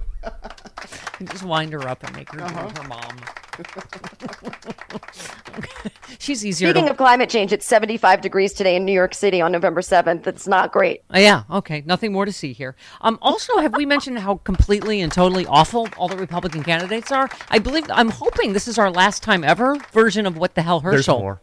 Just 1.24 1.42
wind 1.44 1.72
her 1.72 1.88
up 1.88 2.04
and 2.04 2.14
make 2.14 2.30
her 2.32 2.42
Uh-huh. 2.42 2.68
her 2.82 2.88
mom. 2.88 3.16
She's 6.18 6.44
easier 6.44 6.68
Speaking 6.70 6.86
to. 6.86 6.90
of 6.92 6.96
climate 6.96 7.28
change, 7.30 7.52
it's 7.52 7.66
75 7.66 8.20
degrees 8.20 8.52
today 8.52 8.76
in 8.76 8.84
New 8.84 8.92
York 8.92 9.14
City 9.14 9.40
on 9.40 9.50
November 9.50 9.80
7th. 9.80 10.26
It's 10.26 10.46
not 10.46 10.72
great. 10.72 11.02
Oh, 11.12 11.18
yeah. 11.18 11.42
Okay. 11.50 11.82
Nothing 11.86 12.12
more 12.12 12.24
to 12.24 12.32
see 12.32 12.52
here. 12.52 12.76
Um. 13.00 13.18
Also, 13.22 13.58
have 13.58 13.74
we 13.74 13.86
mentioned 13.86 14.18
how 14.20 14.36
completely 14.38 15.00
and 15.00 15.10
totally 15.10 15.46
awful 15.46 15.88
all 15.96 16.08
the 16.08 16.16
Republican 16.16 16.62
candidates 16.62 17.10
are? 17.10 17.28
I 17.50 17.58
believe. 17.58 17.86
I'm 17.90 18.10
hoping 18.10 18.52
this 18.52 18.68
is 18.68 18.78
our 18.78 18.90
last 18.90 19.22
time 19.22 19.42
ever 19.42 19.76
version 19.92 20.26
of 20.26 20.36
what 20.36 20.54
the 20.54 20.62
hell 20.62 20.80
Herschel. 20.80 21.16
There's 21.16 21.22
more. 21.22 21.40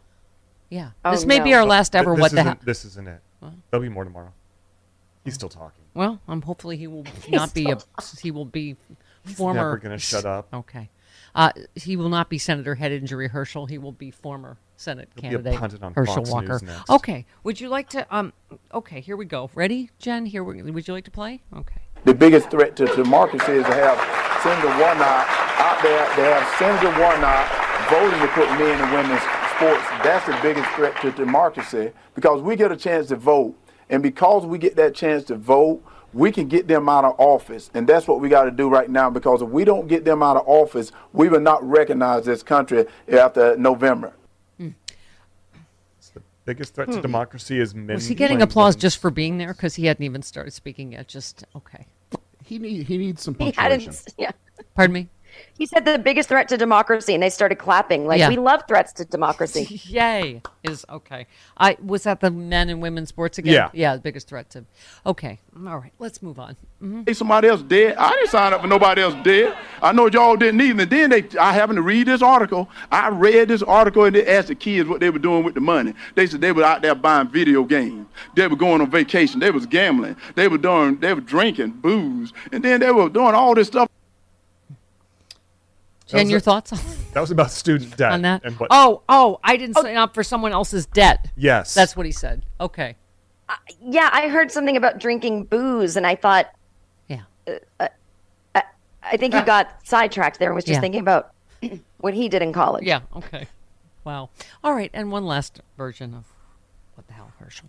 Yeah. 0.69 0.91
Oh, 1.03 1.11
this 1.11 1.25
may 1.25 1.39
be 1.39 1.53
our 1.53 1.65
last 1.65 1.91
Th- 1.93 2.01
ever. 2.01 2.11
this 2.15 2.21
what 2.21 2.31
the 2.31 2.43
hell? 2.43 2.57
This 2.63 2.85
isn't 2.85 3.07
it. 3.07 3.21
There'll 3.71 3.81
be 3.83 3.89
more 3.89 4.03
tomorrow. 4.03 4.33
He's 5.25 5.33
still 5.33 5.49
talking. 5.49 5.83
Well, 5.95 6.21
I'm 6.27 6.43
hopefully 6.43 6.77
he 6.77 6.87
will 6.87 7.05
not 7.29 7.53
be 7.53 7.71
a. 7.71 7.77
He 8.21 8.31
will 8.31 8.45
be 8.45 8.75
former. 9.23 9.59
never 9.59 9.77
gonna 9.77 9.97
shut 9.97 10.23
up. 10.23 10.47
Okay. 10.53 10.89
Uh, 11.33 11.51
he 11.73 11.97
will 11.97 12.09
not 12.09 12.29
be 12.29 12.37
Senator 12.37 12.75
Head 12.75 12.91
Injury 12.91 13.27
Herschel. 13.27 13.65
He 13.65 13.77
will 13.77 13.91
be 13.91 14.11
former 14.11 14.57
Senate 14.77 15.09
He'll 15.15 15.41
candidate 15.41 15.55
Herschel 15.95 16.25
Fox 16.25 16.29
Walker. 16.29 16.61
Okay. 16.89 17.25
Would 17.43 17.59
you 17.59 17.69
like 17.69 17.89
to? 17.89 18.05
Um. 18.15 18.33
Okay. 18.73 19.01
Here 19.01 19.17
we 19.17 19.25
go. 19.25 19.49
Ready, 19.55 19.89
Jen? 19.97 20.27
Here. 20.27 20.43
We, 20.43 20.61
would 20.61 20.87
you 20.87 20.93
like 20.93 21.05
to 21.05 21.11
play? 21.11 21.41
Okay. 21.53 21.81
The 22.05 22.13
biggest 22.13 22.51
threat 22.51 22.75
to 22.77 22.85
democracy 22.85 23.53
is 23.53 23.65
to 23.65 23.73
have 23.73 23.97
Senator 24.43 24.67
Warnock 24.79 25.25
out 25.57 25.81
there, 25.81 26.05
to 26.05 26.21
have 26.21 26.59
Senator 26.59 26.99
Warnock 27.01 27.49
voting 27.89 28.19
to 28.19 28.27
put 28.27 28.47
men 28.59 28.79
and 28.79 28.91
women's 28.93 29.21
sports. 29.55 29.83
That's 30.03 30.25
the 30.27 30.37
biggest 30.43 30.69
threat 30.75 30.99
to 31.01 31.11
democracy 31.11 31.91
because 32.13 32.41
we 32.43 32.55
get 32.55 32.71
a 32.71 32.77
chance 32.77 33.07
to 33.07 33.15
vote. 33.15 33.55
And 33.89 34.01
because 34.03 34.45
we 34.45 34.57
get 34.57 34.75
that 34.77 34.95
chance 34.95 35.23
to 35.25 35.35
vote, 35.35 35.83
we 36.13 36.31
can 36.31 36.47
get 36.47 36.67
them 36.67 36.87
out 36.89 37.03
of 37.05 37.15
office. 37.19 37.69
And 37.73 37.85
that's 37.87 38.07
what 38.07 38.19
we 38.21 38.29
got 38.29 38.45
to 38.45 38.51
do 38.51 38.69
right 38.69 38.89
now 38.89 39.09
because 39.09 39.41
if 39.41 39.49
we 39.49 39.65
don't 39.65 39.87
get 39.87 40.05
them 40.05 40.23
out 40.23 40.37
of 40.37 40.47
office, 40.47 40.91
we 41.13 41.27
will 41.29 41.41
not 41.41 41.61
recognize 41.67 42.25
this 42.25 42.41
country 42.41 42.85
after 43.11 43.55
November. 43.57 44.13
The 44.57 46.21
Biggest 46.45 46.75
threat 46.75 46.91
to 46.91 47.01
democracy 47.01 47.59
is 47.59 47.73
men. 47.73 47.85
Hmm. 47.87 47.93
Was 47.95 48.05
he 48.07 48.13
getting 48.15 48.41
applause 48.41 48.73
women's- 48.75 48.81
just 48.83 48.97
for 48.99 49.09
being 49.09 49.39
there? 49.39 49.53
Because 49.53 49.73
he 49.75 49.87
hadn't 49.87 50.03
even 50.05 50.21
started 50.21 50.51
speaking 50.53 50.91
yet. 50.91 51.07
Just 51.07 51.43
okay. 51.55 51.87
He 52.43 52.59
need 52.59 52.85
he 52.85 52.99
needs 52.99 53.23
some 53.23 53.33
He 53.33 53.51
punctuation. 53.51 53.91
hadn't. 53.93 54.13
Yeah. 54.17 54.31
Pardon 54.75 54.93
me. 54.93 55.09
He 55.57 55.65
said 55.65 55.85
the 55.85 55.97
biggest 55.97 56.27
threat 56.29 56.47
to 56.49 56.57
democracy, 56.57 57.13
and 57.13 57.23
they 57.23 57.29
started 57.29 57.55
clapping. 57.55 58.05
Like 58.05 58.19
Yeah. 58.19 58.29
we 58.29 58.35
love 58.37 58.63
threats 58.67 58.91
to 58.93 59.05
democracy. 59.05 59.79
Yay 59.85 60.41
is 60.63 60.85
okay. 60.89 61.27
I 61.57 61.77
was 61.81 62.03
that 62.03 62.19
the 62.19 62.29
men 62.31 62.69
and 62.69 62.81
women's 62.81 63.09
sports 63.09 63.37
again. 63.37 63.53
Yeah. 63.53 63.69
Yeah. 63.73 63.95
The 63.95 64.01
biggest 64.01 64.27
threat 64.27 64.49
to. 64.51 64.65
Okay. 65.05 65.39
All 65.55 65.77
right. 65.77 65.93
Let's 65.99 66.21
move 66.21 66.39
on. 66.39 66.57
hmm 66.79 67.03
Hey, 67.05 67.13
somebody 67.13 67.47
else 67.47 67.61
dead. 67.61 67.95
I 67.97 68.09
didn't 68.11 68.29
sign 68.29 68.53
up 68.53 68.61
for 68.61 68.67
nobody 68.67 69.01
else 69.01 69.15
dead. 69.23 69.55
I 69.81 69.93
know 69.93 70.07
y'all 70.07 70.35
didn't 70.35 70.59
either. 70.59 70.81
And 70.83 70.91
then 70.91 71.09
they, 71.11 71.23
I 71.39 71.53
happened 71.53 71.77
to 71.77 71.81
read 71.83 72.07
this 72.07 72.21
article. 72.21 72.69
I 72.91 73.07
read 73.09 73.47
this 73.47 73.63
article 73.63 74.03
and 74.03 74.15
they 74.15 74.27
asked 74.27 74.49
the 74.49 74.55
kids 74.55 74.89
what 74.89 74.99
they 74.99 75.09
were 75.09 75.19
doing 75.19 75.43
with 75.43 75.53
the 75.53 75.61
money. 75.61 75.93
They 76.15 76.27
said 76.27 76.41
they 76.41 76.51
were 76.51 76.63
out 76.63 76.81
there 76.81 76.95
buying 76.95 77.29
video 77.29 77.63
games. 77.63 78.07
They 78.35 78.47
were 78.47 78.55
going 78.57 78.81
on 78.81 78.91
vacation. 78.91 79.39
They 79.39 79.51
was 79.51 79.65
gambling. 79.65 80.17
They 80.35 80.47
were 80.49 80.57
doing, 80.57 80.97
they 80.99 81.13
were 81.13 81.21
drinking 81.21 81.71
booze, 81.81 82.33
and 82.51 82.63
then 82.63 82.79
they 82.81 82.91
were 82.91 83.09
doing 83.09 83.33
all 83.35 83.55
this 83.55 83.67
stuff. 83.67 83.87
Jen, 86.07 86.29
your 86.29 86.39
thoughts 86.39 86.71
on, 86.71 86.79
That 87.13 87.21
was 87.21 87.31
about 87.31 87.51
student 87.51 87.95
debt 87.97 88.11
on 88.11 88.21
that? 88.23 88.43
and 88.45 88.55
what. 88.59 88.67
Oh, 88.71 89.01
oh, 89.09 89.39
I 89.43 89.57
didn't 89.57 89.75
sign 89.75 89.97
up 89.97 90.13
for 90.13 90.23
someone 90.23 90.51
else's 90.51 90.85
debt. 90.85 91.31
Yes. 91.35 91.73
That's 91.73 91.95
what 91.97 92.05
he 92.05 92.11
said. 92.11 92.43
Okay. 92.61 92.95
yeah, 93.81 94.09
I 94.11 94.27
heard 94.27 94.51
something 94.51 94.77
about 94.77 94.99
drinking 94.99 95.45
booze, 95.45 95.95
and 95.95 96.05
I 96.05 96.15
thought, 96.15 96.51
Yeah. 97.07 97.21
uh, 97.79 97.87
I, 98.55 98.63
I 99.03 99.17
think 99.17 99.33
he 99.33 99.41
got 99.41 99.85
sidetracked 99.87 100.39
there 100.39 100.49
and 100.49 100.55
was 100.55 100.63
just 100.65 100.77
Yeah. 100.77 100.81
thinking 100.81 101.01
about 101.01 101.31
what 101.99 102.13
he 102.13 102.29
did 102.29 102.41
in 102.41 102.53
college. 102.53 102.83
Yeah. 102.85 103.01
Okay. 103.15 103.47
Wow. 104.03 104.29
All 104.63 104.73
right. 104.73 104.91
And 104.93 105.11
one 105.11 105.25
last 105.25 105.61
version 105.77 106.13
of 106.13 106.25
what 106.95 107.07
the 107.07 107.13
hell, 107.13 107.31
Herschel. 107.39 107.67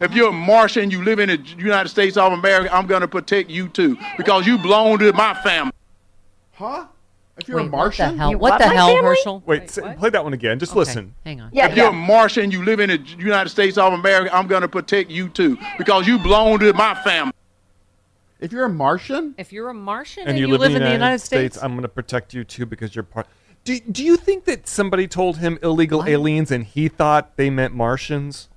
If 0.00 0.12
you're 0.14 0.28
a 0.28 0.32
Martian, 0.32 0.90
you 0.90 1.02
live 1.02 1.18
in 1.18 1.28
the 1.30 1.38
United 1.56 1.88
States 1.88 2.16
of 2.16 2.32
America, 2.32 2.72
I'm 2.74 2.86
going 2.86 3.00
to 3.00 3.08
protect 3.08 3.50
you 3.50 3.68
too 3.68 3.96
because 4.16 4.46
you 4.46 4.56
belong 4.58 4.98
to 4.98 5.12
my 5.14 5.34
family. 5.42 5.72
Huh? 6.52 6.84
If 7.38 7.46
you're 7.48 7.58
Wait, 7.58 7.66
a 7.66 7.70
Martian, 7.70 8.06
What 8.06 8.12
the 8.14 8.18
hell? 8.18 8.30
You 8.30 8.38
What 8.38 8.50
what, 8.50 8.58
the 8.58 8.68
hell. 8.68 9.02
Herschel? 9.02 9.42
Wait, 9.46 9.62
s- 9.64 9.78
play 9.98 10.10
that 10.10 10.24
one 10.24 10.32
again. 10.32 10.58
Just 10.58 10.72
Okay, 10.72 10.80
listen. 10.80 11.14
Hang 11.24 11.40
on. 11.40 11.50
Yeah, 11.52 11.68
If 11.68 11.76
you're 11.76 11.88
a 11.88 11.92
Martian, 11.92 12.50
you 12.50 12.64
live 12.64 12.80
in 12.80 12.90
the 12.90 12.98
United 13.18 13.48
States 13.50 13.78
of 13.78 13.92
America, 13.92 14.34
I'm 14.34 14.46
going 14.48 14.62
to 14.62 14.68
protect 14.68 15.10
you 15.10 15.28
too 15.28 15.56
because 15.78 16.06
you 16.06 16.18
belong 16.18 16.58
to 16.58 16.72
my 16.72 16.94
family. 17.02 17.32
if 18.40 18.50
you're 18.52 18.64
a 18.64 18.68
Martian, 18.68 19.34
If 19.38 19.52
you're 19.52 19.68
a 19.68 19.74
Martian 19.74 20.26
And 20.26 20.38
you, 20.38 20.46
live, 20.48 20.62
in 20.74 20.82
the 20.82 20.90
United, 20.90 21.20
States, 21.20 21.56
I'm 21.62 21.72
going 21.72 21.82
to 21.82 21.88
protect 21.88 22.34
you 22.34 22.42
too 22.44 22.66
because 22.66 22.94
you're 22.96 23.02
part. 23.04 23.26
Do, 23.64 23.78
do 23.80 24.04
you 24.04 24.16
think 24.16 24.44
that 24.46 24.66
somebody 24.66 25.06
told 25.06 25.38
him 25.38 25.58
illegal 25.62 26.04
aliens 26.06 26.50
and 26.50 26.64
he 26.64 26.88
thought 26.88 27.36
they 27.36 27.50
meant 27.50 27.74
Martians? 27.74 28.48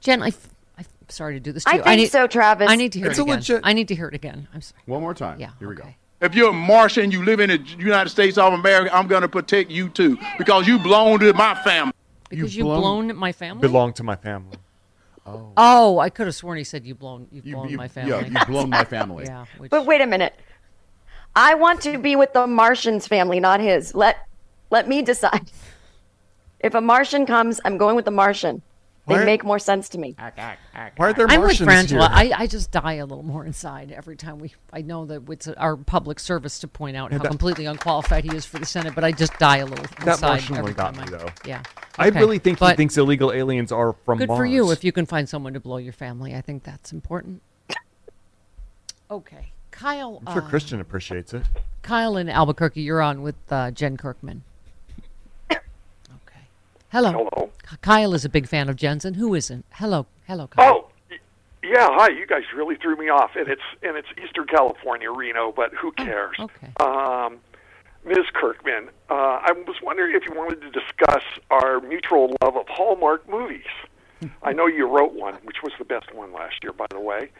Jen, 0.00 0.20
I, 0.22 0.28
f- 0.28 0.48
I'm 0.76 0.84
sorry 1.08 1.34
to 1.34 1.40
do 1.40 1.52
this 1.52 1.64
to 1.64 1.70
I 1.70 1.74
you. 1.76 1.82
think 1.82 1.96
need, 2.00 2.10
so, 2.10 2.26
Travis. 2.26 2.68
I 2.68 2.76
need 2.76 2.92
to 2.92 2.98
hear 2.98 3.08
It's 3.10 3.18
it 3.18 3.22
a 3.22 3.24
again. 3.24 3.36
legit- 3.36 3.60
I 3.64 3.72
need 3.72 3.88
to 3.88 3.94
hear 3.94 4.08
it 4.08 4.14
again. 4.14 4.48
I'm 4.52 4.60
sorry. 4.60 4.82
one 4.86 5.00
more 5.00 5.14
time. 5.14 5.38
Yeah. 5.40 5.50
Here 5.58 5.68
we 5.68 5.76
go. 5.76 5.84
If 6.20 6.34
you're 6.34 6.50
a 6.50 6.52
Martian, 6.52 7.10
you 7.10 7.24
live 7.24 7.40
in 7.40 7.50
the 7.50 7.58
United 7.78 8.08
States 8.08 8.38
of 8.38 8.52
America, 8.52 8.94
I'm 8.94 9.06
going 9.06 9.22
to 9.22 9.28
protect 9.28 9.70
you 9.70 9.88
too 9.88 10.18
because 10.38 10.66
you 10.66 10.78
belong 10.78 11.18
to 11.18 11.32
my 11.34 11.54
family. 11.56 11.92
Because 12.30 12.56
You've 12.56 12.66
you've 12.66 12.78
blown- 12.78 13.06
blown, 13.08 13.16
my 13.16 13.32
family. 13.32 13.60
Belong 13.60 13.92
to 13.94 14.02
my 14.02 14.16
family. 14.16 14.56
Oh, 15.26 15.52
oh 15.56 15.98
I 15.98 16.10
could 16.10 16.26
have 16.26 16.34
sworn 16.34 16.58
he 16.58 16.64
said 16.64 16.84
you've 16.84 16.98
blown, 16.98 17.26
you've 17.30 17.46
You, 17.46 17.54
blown 17.56 17.68
you- 17.68 17.76
my 17.76 17.88
family. 17.88 18.10
Yeah, 18.10 18.26
you've 18.26 18.48
blown 18.48 18.70
my 18.70 18.84
family. 18.84 19.24
Yeah, 19.28 19.44
which, 19.58 19.70
But 19.70 19.86
wait 19.86 20.00
a 20.00 20.06
minute. 20.06 20.34
I 21.36 21.54
want 21.54 21.80
to 21.82 21.98
be 21.98 22.14
with 22.16 22.32
the 22.32 22.46
Martian's 22.46 23.06
family, 23.08 23.40
not 23.40 23.60
his. 23.60 23.94
Let 23.94 24.16
let 24.70 24.88
me 24.88 25.02
decide. 25.02 25.50
If 26.60 26.74
a 26.74 26.80
Martian 26.80 27.26
comes, 27.26 27.60
I'm 27.64 27.76
going 27.76 27.96
with 27.96 28.04
the 28.06 28.10
Martian. 28.10 28.62
They 29.06 29.16
Why- 29.16 29.24
make 29.24 29.44
more 29.44 29.58
sense 29.58 29.90
to 29.90 29.98
me. 29.98 30.16
Why 30.18 30.56
are 30.98 31.12
there 31.12 31.26
I'm 31.28 31.42
with 31.42 31.60
Martians 31.60 31.92
Frangela. 31.92 32.08
here? 32.22 32.32
I, 32.34 32.42
I 32.44 32.46
just 32.46 32.70
die 32.70 32.94
a 32.94 33.04
little 33.04 33.22
more 33.22 33.44
inside 33.44 33.92
every 33.92 34.16
time 34.16 34.38
we. 34.38 34.54
I 34.72 34.80
know 34.80 35.04
that 35.04 35.28
it's 35.28 35.46
our 35.46 35.76
public 35.76 36.18
service 36.18 36.58
to 36.60 36.68
point 36.68 36.96
out 36.96 37.12
how 37.12 37.18
that- 37.18 37.28
completely 37.28 37.66
unqualified 37.66 38.24
he 38.24 38.34
is 38.34 38.46
for 38.46 38.58
the 38.58 38.64
Senate, 38.64 38.94
but 38.94 39.04
I 39.04 39.12
just 39.12 39.38
die 39.38 39.58
a 39.58 39.66
little 39.66 39.84
That 40.04 40.14
inside 40.14 40.28
Martian 40.28 40.56
every 40.56 40.72
one 40.72 40.74
got 40.74 40.94
time 40.94 41.10
me, 41.10 41.14
I, 41.14 41.18
though. 41.18 41.28
Yeah, 41.44 41.62
I 41.98 42.08
really 42.08 42.38
think 42.38 42.60
he 42.60 42.72
thinks 42.74 42.96
illegal 42.96 43.30
aliens 43.30 43.72
are 43.72 43.92
from 44.06 44.16
Good 44.18 44.28
Mars. 44.28 44.38
for 44.38 44.46
you 44.46 44.70
if 44.70 44.82
you 44.84 44.90
can 44.92 45.04
find 45.04 45.28
someone 45.28 45.52
to 45.52 45.60
blow 45.60 45.76
your 45.76 45.92
family. 45.92 46.34
I 46.34 46.40
think 46.40 46.64
that's 46.64 46.90
important. 46.90 47.42
Okay, 49.10 49.52
Kyle. 49.70 50.22
I'm 50.26 50.32
sure 50.32 50.42
uh, 50.42 50.48
Christian 50.48 50.80
appreciates 50.80 51.34
it. 51.34 51.42
Kyle 51.82 52.16
in 52.16 52.30
Albuquerque, 52.30 52.80
you're 52.80 53.02
on 53.02 53.20
with 53.20 53.36
uh, 53.50 53.70
Jen 53.70 53.98
Kirkman. 53.98 54.44
Hello. 56.94 57.10
Hello. 57.10 57.50
Kyle 57.82 58.14
is 58.14 58.24
a 58.24 58.28
big 58.28 58.46
fan 58.46 58.68
of 58.68 58.76
Jensen. 58.76 59.14
who 59.14 59.34
isn't? 59.34 59.64
Hello. 59.72 60.06
Hello, 60.28 60.46
Kyle. 60.46 60.88
Oh, 61.10 61.16
yeah. 61.60 61.88
Hi. 61.90 62.08
You 62.08 62.24
guys 62.24 62.44
really 62.54 62.76
threw 62.76 62.94
me 62.94 63.08
off, 63.08 63.32
and 63.34 63.48
it's 63.48 63.64
and 63.82 63.96
it's 63.96 64.06
Eastern 64.24 64.46
California, 64.46 65.10
Reno. 65.10 65.50
But 65.50 65.74
who 65.74 65.90
cares? 65.90 66.36
okay. 66.38 66.68
Um, 66.78 67.38
Ms. 68.06 68.26
Kirkman, 68.32 68.90
uh, 69.10 69.40
I 69.42 69.50
was 69.66 69.74
wondering 69.82 70.14
if 70.14 70.22
you 70.24 70.36
wanted 70.36 70.60
to 70.60 70.70
discuss 70.70 71.24
our 71.50 71.80
mutual 71.80 72.32
love 72.40 72.56
of 72.56 72.68
Hallmark 72.68 73.28
movies. 73.28 73.66
I 74.44 74.52
know 74.52 74.68
you 74.68 74.86
wrote 74.86 75.14
one, 75.14 75.34
which 75.42 75.64
was 75.64 75.72
the 75.80 75.84
best 75.84 76.14
one 76.14 76.32
last 76.32 76.62
year, 76.62 76.72
by 76.72 76.86
the 76.90 77.00
way. 77.00 77.30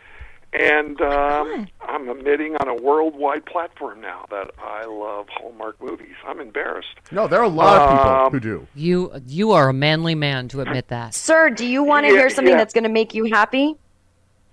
And 0.53 1.01
um, 1.01 1.69
I'm 1.95 2.09
admitting 2.09 2.57
on 2.57 2.67
a 2.67 2.75
worldwide 2.75 3.47
platform 3.47 4.01
now 4.01 4.27
that 4.31 4.51
I 4.59 4.85
love 4.85 5.27
Hallmark 5.29 5.81
movies. 5.81 6.17
I'm 6.27 6.41
embarrassed. 6.41 6.89
No, 7.13 7.29
there 7.29 7.39
are 7.39 7.45
a 7.45 7.49
lot 7.49 7.81
of 7.81 7.99
people 7.99 8.11
Um, 8.13 8.33
who 8.33 8.41
do. 8.41 8.67
You 8.75 9.13
you 9.27 9.53
are 9.53 9.69
a 9.69 9.73
manly 9.73 10.17
man 10.17 10.49
to 10.49 10.61
admit 10.61 10.89
that. 10.89 11.15
Sir, 11.15 11.51
do 11.51 11.65
you 11.65 11.85
want 11.85 12.05
to 12.07 12.13
Yeah, 12.13 12.19
hear 12.19 12.31
something 12.31 12.51
yeah. 12.53 12.59
that's 12.59 12.75
going 12.75 12.83
to 12.85 12.91
make 12.91 13.15
you 13.15 13.27
happy? 13.27 13.77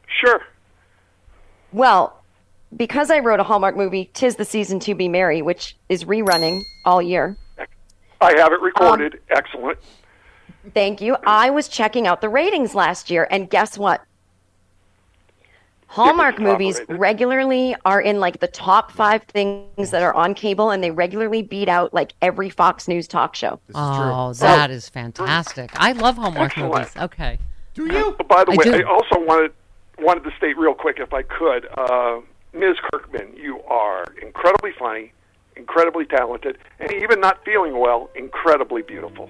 Sure. 0.05 0.39
Well, 1.73 2.21
because 2.77 3.09
I 3.09 3.19
wrote 3.19 3.39
a 3.39 3.43
Hallmark 3.43 3.75
movie, 3.75 4.11
Tis 4.13 4.35
the 4.35 4.45
Season 4.45 4.79
to 4.81 4.93
Be 4.93 5.09
Merry, 5.09 5.41
which 5.41 5.75
is 5.89 6.03
rerunning 6.05 6.61
all 6.85 7.01
year. 7.01 7.37
I 8.21 8.37
have 8.37 8.51
it 8.53 8.61
recorded. 8.61 9.19
Excellent. 9.31 9.79
Thank 10.75 11.01
you. 11.01 11.17
I 11.25 11.49
was 11.49 11.67
checking 11.67 12.05
out 12.05 12.21
the 12.21 12.29
ratings 12.29 12.75
last 12.75 13.09
year, 13.09 13.27
and 13.31 13.49
guess 13.49 13.79
what? 13.79 14.03
Hallmark 15.91 16.39
movies 16.39 16.79
regularly 16.87 17.75
are 17.83 17.99
in 17.99 18.21
like 18.21 18.39
the 18.39 18.47
top 18.47 18.93
five 18.93 19.23
things 19.23 19.91
that 19.91 20.01
are 20.01 20.13
on 20.13 20.33
cable, 20.33 20.69
and 20.69 20.81
they 20.81 20.89
regularly 20.89 21.41
beat 21.41 21.67
out 21.67 21.93
like 21.93 22.13
every 22.21 22.49
Fox 22.49 22.87
News 22.87 23.09
talk 23.09 23.35
show. 23.35 23.59
Oh, 23.75 24.31
that 24.35 24.71
is 24.71 24.87
fantastic. 24.87 25.69
I 25.75 25.91
love 25.91 26.15
Hallmark 26.15 26.51
Excellent. 26.51 26.73
movies. 26.73 26.95
Okay. 26.95 27.39
Do 27.73 27.87
you? 27.87 28.15
Oh, 28.17 28.23
By 28.23 28.45
the 28.45 28.53
I 28.53 28.55
way, 28.55 28.63
do. 28.63 28.73
I 28.73 28.83
also 28.83 29.19
wanted 29.19 29.51
wanted 29.99 30.23
to 30.23 30.31
state 30.37 30.57
real 30.57 30.73
quick, 30.73 30.97
if 30.99 31.13
I 31.13 31.23
could, 31.23 31.67
uh, 31.77 32.21
Ms. 32.53 32.77
Kirkman, 32.91 33.35
you 33.35 33.59
are 33.63 34.05
incredibly 34.21 34.71
funny, 34.79 35.11
incredibly 35.57 36.05
talented, 36.05 36.57
and 36.79 36.91
even 36.93 37.19
not 37.19 37.43
feeling 37.43 37.77
well, 37.77 38.09
incredibly 38.15 38.81
beautiful. 38.81 39.29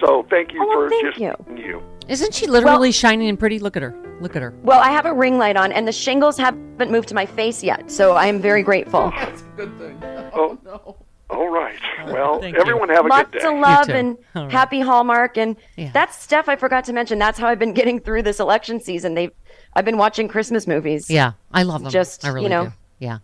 So 0.00 0.26
thank 0.28 0.52
you 0.52 0.60
Oh, 0.60 0.72
for 0.72 0.90
thank 0.90 1.04
just 1.06 1.18
you. 1.20 1.34
you. 1.56 1.82
Isn't 2.10 2.34
she 2.34 2.46
literally 2.46 2.92
shining 2.92 3.28
and 3.28 3.38
pretty? 3.38 3.58
Look 3.60 3.76
at 3.76 3.82
her. 3.82 3.94
Look 4.20 4.34
at 4.36 4.42
her. 4.42 4.52
Well, 4.62 4.80
I 4.80 4.90
have 4.90 5.06
a 5.06 5.12
ring 5.14 5.38
light 5.38 5.56
on, 5.56 5.70
and 5.72 5.86
the 5.86 5.92
shingles 5.92 6.36
haven't 6.36 6.90
moved 6.90 7.08
to 7.08 7.14
my 7.14 7.24
face 7.24 7.62
yet, 7.62 7.90
so 7.90 8.12
I 8.16 8.26
am 8.26 8.40
very 8.40 8.62
grateful. 8.62 9.10
That's 9.16 9.42
a 9.42 9.44
good 9.56 9.78
thing. 9.78 10.02
Oh, 10.32 10.56
oh, 10.56 10.58
no. 10.64 10.96
All 11.36 11.48
right. 11.48 11.78
Well, 12.06 12.40
Thank 12.40 12.54
you. 12.56 12.60
everyone 12.60 12.88
have 12.88 13.04
a 13.04 13.08
Lots 13.08 13.30
good 13.30 13.40
day. 13.40 13.48
Lots 13.48 13.88
of 13.88 13.88
love 13.88 13.96
and 13.96 14.16
All 14.36 14.42
right. 14.44 14.52
happy 14.52 14.80
Hallmark, 14.80 15.36
and 15.38 15.56
Yeah. 15.76 15.90
that's 15.92 16.20
stuff 16.20 16.48
I 16.48 16.54
forgot 16.56 16.84
to 16.84 16.92
mention. 16.92 17.18
That's 17.18 17.38
how 17.38 17.46
I've 17.48 17.58
been 17.58 17.72
getting 17.72 17.98
through 18.00 18.22
this 18.22 18.38
election 18.40 18.80
season. 18.80 19.14
They've, 19.14 19.32
I've 19.74 19.84
been 19.84 19.96
watching 19.98 20.26
Christmas 20.28 20.66
movies. 20.68 21.08
Yeah, 21.10 21.32
I 21.52 21.62
love 21.64 21.82
them. 21.82 21.90
Just, 21.90 22.24
I 22.24 22.28
really 22.28 22.44
you 22.44 22.48
know. 22.50 22.64
do. 22.66 22.72
Yeah, 23.00 23.08
yeah. 23.12 23.18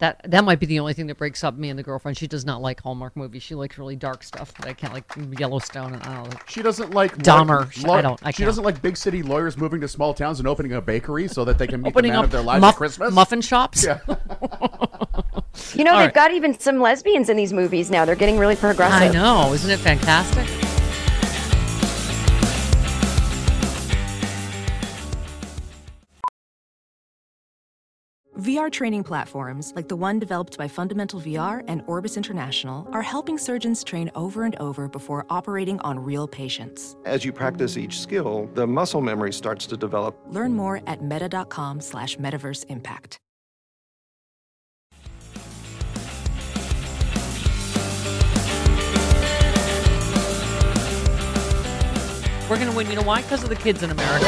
That 0.00 0.20
that 0.30 0.44
might 0.44 0.60
be 0.60 0.66
the 0.66 0.78
only 0.78 0.92
thing 0.94 1.08
that 1.08 1.16
breaks 1.18 1.42
up 1.42 1.56
me 1.56 1.70
and 1.70 1.78
the 1.78 1.82
girlfriend. 1.82 2.16
She 2.16 2.28
does 2.28 2.44
not 2.44 2.62
like 2.62 2.80
Hallmark 2.80 3.16
movies. 3.16 3.42
She 3.42 3.56
likes 3.56 3.78
really 3.78 3.96
dark 3.96 4.22
stuff 4.22 4.54
that 4.54 4.66
I 4.68 4.72
can't 4.72 4.92
like 4.94 5.04
Yellowstone 5.40 5.94
and 5.94 6.02
I 6.04 6.22
don't. 6.22 6.36
She 6.48 6.62
doesn't 6.62 6.94
like 6.94 7.16
Dahmer. 7.18 7.84
law- 7.84 7.94
I 7.94 8.02
don't- 8.02 8.20
I 8.22 8.30
she 8.30 8.38
can't. 8.38 8.46
doesn't 8.48 8.62
like 8.62 8.80
big 8.80 8.96
city 8.96 9.24
lawyers 9.24 9.56
moving 9.56 9.80
to 9.80 9.88
small 9.88 10.14
towns 10.14 10.38
and 10.38 10.46
opening 10.46 10.72
a 10.72 10.80
bakery 10.80 11.26
so 11.26 11.44
that 11.44 11.58
they 11.58 11.66
can 11.66 11.82
meet 11.82 11.88
Opening 11.88 12.12
the 12.12 12.16
man 12.16 12.20
up 12.20 12.24
of 12.26 12.30
their 12.30 12.42
lives 12.42 12.60
muff- 12.60 12.74
at 12.74 12.78
Christmas. 12.78 13.12
muffin 13.12 13.40
shops. 13.40 13.84
Yeah. 13.84 13.98
You 15.74 15.82
know, 15.82 15.92
All 15.92 15.98
they've 15.98 16.06
right. 16.06 16.14
got 16.14 16.30
even 16.32 16.58
some 16.58 16.80
lesbians 16.80 17.28
in 17.28 17.36
these 17.36 17.52
movies 17.52 17.90
now. 17.90 18.04
They're 18.04 18.14
getting 18.14 18.38
really 18.38 18.54
progressive. 18.54 19.10
I 19.10 19.12
know. 19.12 19.52
Isn't 19.52 19.70
it 19.70 19.78
fantastic? 19.80 20.67
VR 28.38 28.70
training 28.70 29.02
platforms, 29.02 29.72
like 29.74 29.88
the 29.88 29.96
one 29.96 30.20
developed 30.20 30.56
by 30.56 30.68
Fundamental 30.68 31.20
VR 31.20 31.64
and 31.66 31.82
Orbis 31.88 32.16
International, 32.16 32.88
are 32.92 33.02
helping 33.02 33.36
surgeons 33.36 33.82
train 33.82 34.12
over 34.14 34.44
and 34.44 34.54
over 34.60 34.86
before 34.88 35.26
operating 35.28 35.80
on 35.80 35.98
real 35.98 36.28
patients. 36.28 36.96
As 37.04 37.24
you 37.24 37.32
practice 37.32 37.76
each 37.76 38.00
skill, 38.00 38.48
the 38.54 38.64
muscle 38.64 39.00
memory 39.00 39.32
starts 39.32 39.66
to 39.66 39.76
develop. 39.76 40.16
Learn 40.28 40.54
more 40.54 40.80
at 40.86 41.02
meta.com 41.02 41.80
slash 41.80 42.16
metaverse 42.18 42.64
impact. 42.68 43.18
We're 52.48 52.56
gonna 52.56 52.72
win. 52.72 52.88
You 52.88 52.94
know 52.96 53.02
why? 53.02 53.20
Because 53.22 53.42
of 53.42 53.48
the 53.48 53.56
kids 53.56 53.82
in 53.82 53.90
America. 53.90 54.24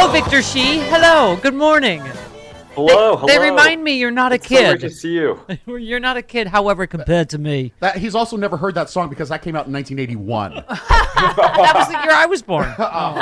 Hello, 0.00 0.12
Victor 0.14 0.40
Shi. 0.40 0.78
Hello. 0.78 1.36
Good 1.36 1.52
morning. 1.52 2.00
Hello, 2.74 3.22
They 3.26 3.34
hello. 3.34 3.50
remind 3.50 3.84
me 3.84 3.98
you're 3.98 4.10
not 4.10 4.32
a 4.32 4.36
It's 4.36 4.48
so 4.48 4.56
great 4.56 4.80
kid. 4.80 4.88
to 4.88 4.90
see 4.90 5.12
you. 5.12 5.38
you're 5.66 6.00
not 6.00 6.16
a 6.16 6.22
kid, 6.22 6.46
however, 6.46 6.86
compared 6.86 7.28
to 7.30 7.38
me. 7.38 7.74
That, 7.80 7.98
he's 7.98 8.14
also 8.14 8.38
never 8.38 8.56
heard 8.56 8.74
that 8.76 8.88
song 8.88 9.10
because 9.10 9.28
that 9.28 9.42
came 9.42 9.54
out 9.54 9.66
in 9.66 9.74
1981. 9.74 10.54
that 10.68 11.72
was 11.74 11.88
the 11.88 12.02
year 12.02 12.12
I 12.14 12.24
was 12.24 12.40
born. 12.40 12.74
Oh, 12.78 12.82
all 12.82 13.12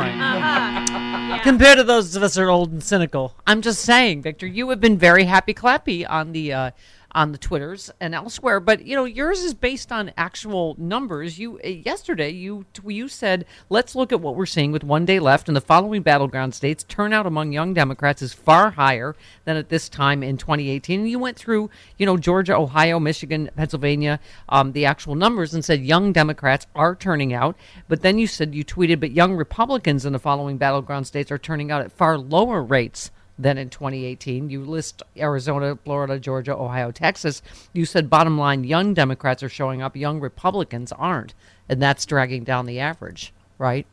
right. 0.00 1.40
Compared 1.44 1.78
to 1.78 1.84
those 1.84 2.16
of 2.16 2.24
us 2.24 2.34
that 2.34 2.42
are 2.42 2.50
old 2.50 2.72
and 2.72 2.82
cynical, 2.82 3.36
I'm 3.46 3.62
just 3.62 3.82
saying, 3.82 4.22
Victor, 4.22 4.48
you 4.48 4.68
have 4.70 4.80
been 4.80 4.98
very 4.98 5.22
happy 5.26 5.54
clappy 5.54 6.04
on 6.10 6.32
the 6.32 6.52
uh, 6.52 6.70
on 7.14 7.32
the 7.32 7.38
twitters 7.38 7.90
and 8.00 8.14
elsewhere, 8.14 8.58
but 8.58 8.84
you 8.84 8.96
know 8.96 9.04
yours 9.04 9.40
is 9.40 9.54
based 9.54 9.92
on 9.92 10.12
actual 10.16 10.74
numbers. 10.78 11.38
You 11.38 11.60
uh, 11.64 11.68
yesterday 11.68 12.30
you 12.30 12.66
you 12.84 13.08
said 13.08 13.44
let's 13.70 13.94
look 13.94 14.12
at 14.12 14.20
what 14.20 14.34
we're 14.34 14.46
seeing 14.46 14.72
with 14.72 14.82
one 14.82 15.04
day 15.04 15.20
left 15.20 15.48
in 15.48 15.54
the 15.54 15.60
following 15.60 16.02
battleground 16.02 16.54
states. 16.54 16.84
Turnout 16.84 17.26
among 17.26 17.52
young 17.52 17.72
Democrats 17.72 18.20
is 18.22 18.32
far 18.32 18.70
higher 18.70 19.14
than 19.44 19.56
at 19.56 19.68
this 19.68 19.88
time 19.88 20.22
in 20.22 20.36
2018. 20.36 21.00
And 21.00 21.10
you 21.10 21.18
went 21.18 21.36
through 21.36 21.70
you 21.98 22.06
know 22.06 22.16
Georgia, 22.16 22.56
Ohio, 22.56 22.98
Michigan, 22.98 23.50
Pennsylvania, 23.56 24.18
um, 24.48 24.72
the 24.72 24.84
actual 24.84 25.14
numbers, 25.14 25.54
and 25.54 25.64
said 25.64 25.82
young 25.82 26.12
Democrats 26.12 26.66
are 26.74 26.96
turning 26.96 27.32
out. 27.32 27.56
But 27.88 28.02
then 28.02 28.18
you 28.18 28.26
said 28.26 28.54
you 28.54 28.64
tweeted, 28.64 29.00
but 29.00 29.12
young 29.12 29.34
Republicans 29.34 30.04
in 30.04 30.12
the 30.12 30.18
following 30.18 30.58
battleground 30.58 31.06
states 31.06 31.30
are 31.30 31.38
turning 31.38 31.70
out 31.70 31.82
at 31.82 31.92
far 31.92 32.18
lower 32.18 32.62
rates 32.62 33.10
than 33.38 33.58
in 33.58 33.70
2018. 33.70 34.50
You 34.50 34.64
list 34.64 35.02
Arizona, 35.16 35.78
Florida, 35.84 36.18
Georgia, 36.18 36.54
Ohio, 36.54 36.90
Texas. 36.90 37.42
You 37.72 37.84
said 37.84 38.10
bottom 38.10 38.38
line, 38.38 38.64
young 38.64 38.94
Democrats 38.94 39.42
are 39.42 39.48
showing 39.48 39.82
up, 39.82 39.96
young 39.96 40.20
Republicans 40.20 40.92
aren't, 40.92 41.34
and 41.68 41.82
that's 41.82 42.06
dragging 42.06 42.44
down 42.44 42.66
the 42.66 42.80
average, 42.80 43.32
right? 43.58 43.86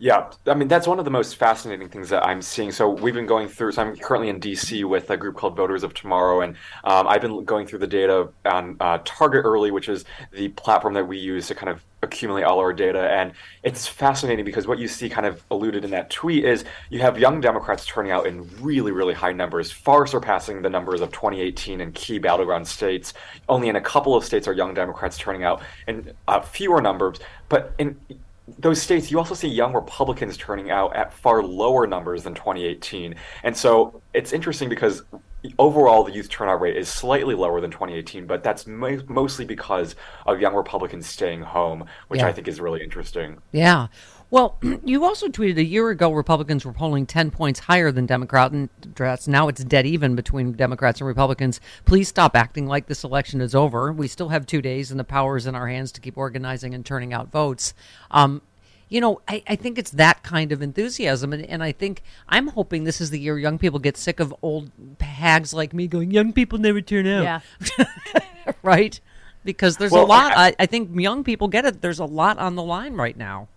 Yeah, 0.00 0.30
I 0.46 0.54
mean 0.54 0.68
that's 0.68 0.86
one 0.86 1.00
of 1.00 1.04
the 1.04 1.10
most 1.10 1.34
fascinating 1.36 1.88
things 1.88 2.08
that 2.10 2.24
I'm 2.24 2.40
seeing. 2.40 2.70
So 2.70 2.88
we've 2.88 3.14
been 3.14 3.26
going 3.26 3.48
through. 3.48 3.72
So 3.72 3.82
I'm 3.82 3.96
currently 3.96 4.28
in 4.28 4.38
DC 4.38 4.84
with 4.84 5.10
a 5.10 5.16
group 5.16 5.36
called 5.36 5.56
Voters 5.56 5.82
of 5.82 5.92
Tomorrow, 5.92 6.42
and 6.42 6.54
um, 6.84 7.08
I've 7.08 7.20
been 7.20 7.44
going 7.44 7.66
through 7.66 7.80
the 7.80 7.88
data 7.88 8.28
on 8.44 8.76
uh, 8.78 8.98
Target 9.04 9.44
Early, 9.44 9.72
which 9.72 9.88
is 9.88 10.04
the 10.32 10.50
platform 10.50 10.94
that 10.94 11.08
we 11.08 11.18
use 11.18 11.48
to 11.48 11.56
kind 11.56 11.68
of 11.68 11.84
accumulate 12.02 12.44
all 12.44 12.60
our 12.60 12.72
data. 12.72 13.10
And 13.10 13.32
it's 13.64 13.88
fascinating 13.88 14.44
because 14.44 14.68
what 14.68 14.78
you 14.78 14.86
see, 14.86 15.08
kind 15.08 15.26
of 15.26 15.42
alluded 15.50 15.84
in 15.84 15.90
that 15.90 16.10
tweet, 16.10 16.44
is 16.44 16.64
you 16.90 17.00
have 17.00 17.18
young 17.18 17.40
Democrats 17.40 17.84
turning 17.84 18.12
out 18.12 18.24
in 18.28 18.48
really, 18.60 18.92
really 18.92 19.14
high 19.14 19.32
numbers, 19.32 19.72
far 19.72 20.06
surpassing 20.06 20.62
the 20.62 20.70
numbers 20.70 21.00
of 21.00 21.10
2018 21.10 21.80
in 21.80 21.90
key 21.90 22.20
battleground 22.20 22.68
states. 22.68 23.14
Only 23.48 23.68
in 23.68 23.74
a 23.74 23.80
couple 23.80 24.14
of 24.14 24.24
states 24.24 24.46
are 24.46 24.52
young 24.52 24.74
Democrats 24.74 25.18
turning 25.18 25.42
out 25.42 25.60
in 25.88 26.12
uh, 26.28 26.40
fewer 26.40 26.80
numbers, 26.80 27.18
but 27.48 27.74
in 27.78 27.96
those 28.58 28.80
states, 28.80 29.10
you 29.10 29.18
also 29.18 29.34
see 29.34 29.48
young 29.48 29.72
Republicans 29.74 30.36
turning 30.36 30.70
out 30.70 30.94
at 30.96 31.12
far 31.12 31.42
lower 31.42 31.86
numbers 31.86 32.22
than 32.22 32.34
2018. 32.34 33.14
And 33.42 33.56
so 33.56 34.02
it's 34.14 34.32
interesting 34.32 34.68
because 34.68 35.02
overall 35.58 36.04
the 36.04 36.12
youth 36.12 36.28
turnout 36.28 36.60
rate 36.60 36.76
is 36.76 36.88
slightly 36.88 37.34
lower 37.34 37.60
than 37.60 37.70
2018, 37.70 38.26
but 38.26 38.42
that's 38.42 38.66
mo- 38.66 39.00
mostly 39.08 39.44
because 39.44 39.94
of 40.26 40.40
young 40.40 40.54
Republicans 40.54 41.06
staying 41.06 41.42
home, 41.42 41.84
which 42.08 42.20
Yeah. 42.20 42.26
I 42.26 42.32
think 42.32 42.48
is 42.48 42.60
really 42.60 42.82
interesting. 42.82 43.38
Yeah. 43.52 43.88
Well, 44.30 44.58
you 44.84 45.04
also 45.04 45.28
tweeted 45.28 45.56
a 45.56 45.64
year 45.64 45.88
ago 45.90 46.10
Republicans 46.12 46.64
were 46.64 46.72
polling 46.72 47.06
10 47.06 47.30
points 47.30 47.60
higher 47.60 47.90
than 47.90 48.04
Democrats. 48.06 49.28
Now 49.28 49.48
it's 49.48 49.64
dead 49.64 49.86
even 49.86 50.14
between 50.14 50.52
Democrats 50.52 51.00
and 51.00 51.06
Republicans. 51.08 51.60
Please 51.86 52.08
stop 52.08 52.36
acting 52.36 52.66
like 52.66 52.86
this 52.86 53.04
election 53.04 53.40
is 53.40 53.54
over. 53.54 53.92
We 53.92 54.08
still 54.08 54.28
have 54.28 54.44
two 54.44 54.60
days, 54.60 54.90
and 54.90 55.00
the 55.00 55.04
power 55.04 55.36
is 55.36 55.46
in 55.46 55.54
our 55.54 55.68
hands 55.68 55.92
to 55.92 56.00
keep 56.00 56.18
organizing 56.18 56.74
and 56.74 56.84
turning 56.84 57.12
out 57.14 57.30
votes. 57.30 57.72
Um, 58.10 58.42
you 58.88 59.00
know, 59.00 59.20
I, 59.28 59.42
I, 59.46 59.56
think 59.56 59.78
it's 59.78 59.90
that 59.92 60.22
kind 60.22 60.52
of 60.52 60.62
enthusiasm. 60.62 61.32
And, 61.32 61.44
and, 61.44 61.62
I 61.62 61.72
think 61.72 62.02
I'm 62.28 62.48
hoping 62.48 62.84
this 62.84 63.00
is 63.00 63.10
the 63.10 63.20
year 63.20 63.38
young 63.38 63.58
people 63.58 63.78
get 63.78 63.96
sick 63.96 64.20
of 64.20 64.34
old 64.42 64.70
hags 65.00 65.52
like 65.52 65.72
me 65.74 65.86
going, 65.86 66.10
young 66.10 66.32
people 66.32 66.58
never 66.58 66.80
turn 66.80 67.06
out. 67.06 67.42
Yeah. 67.78 67.84
right? 68.62 68.98
Because 69.44 69.76
there's 69.76 69.92
well, 69.92 70.04
a 70.04 70.06
lot. 70.06 70.32
I, 70.36 70.54
I 70.58 70.66
think 70.66 70.98
young 70.98 71.24
people 71.24 71.48
get 71.48 71.64
it. 71.64 71.82
There's 71.82 71.98
a 71.98 72.04
lot 72.04 72.38
on 72.38 72.54
the 72.54 72.62
line 72.62 72.94
right 72.94 73.16
now 73.16 73.48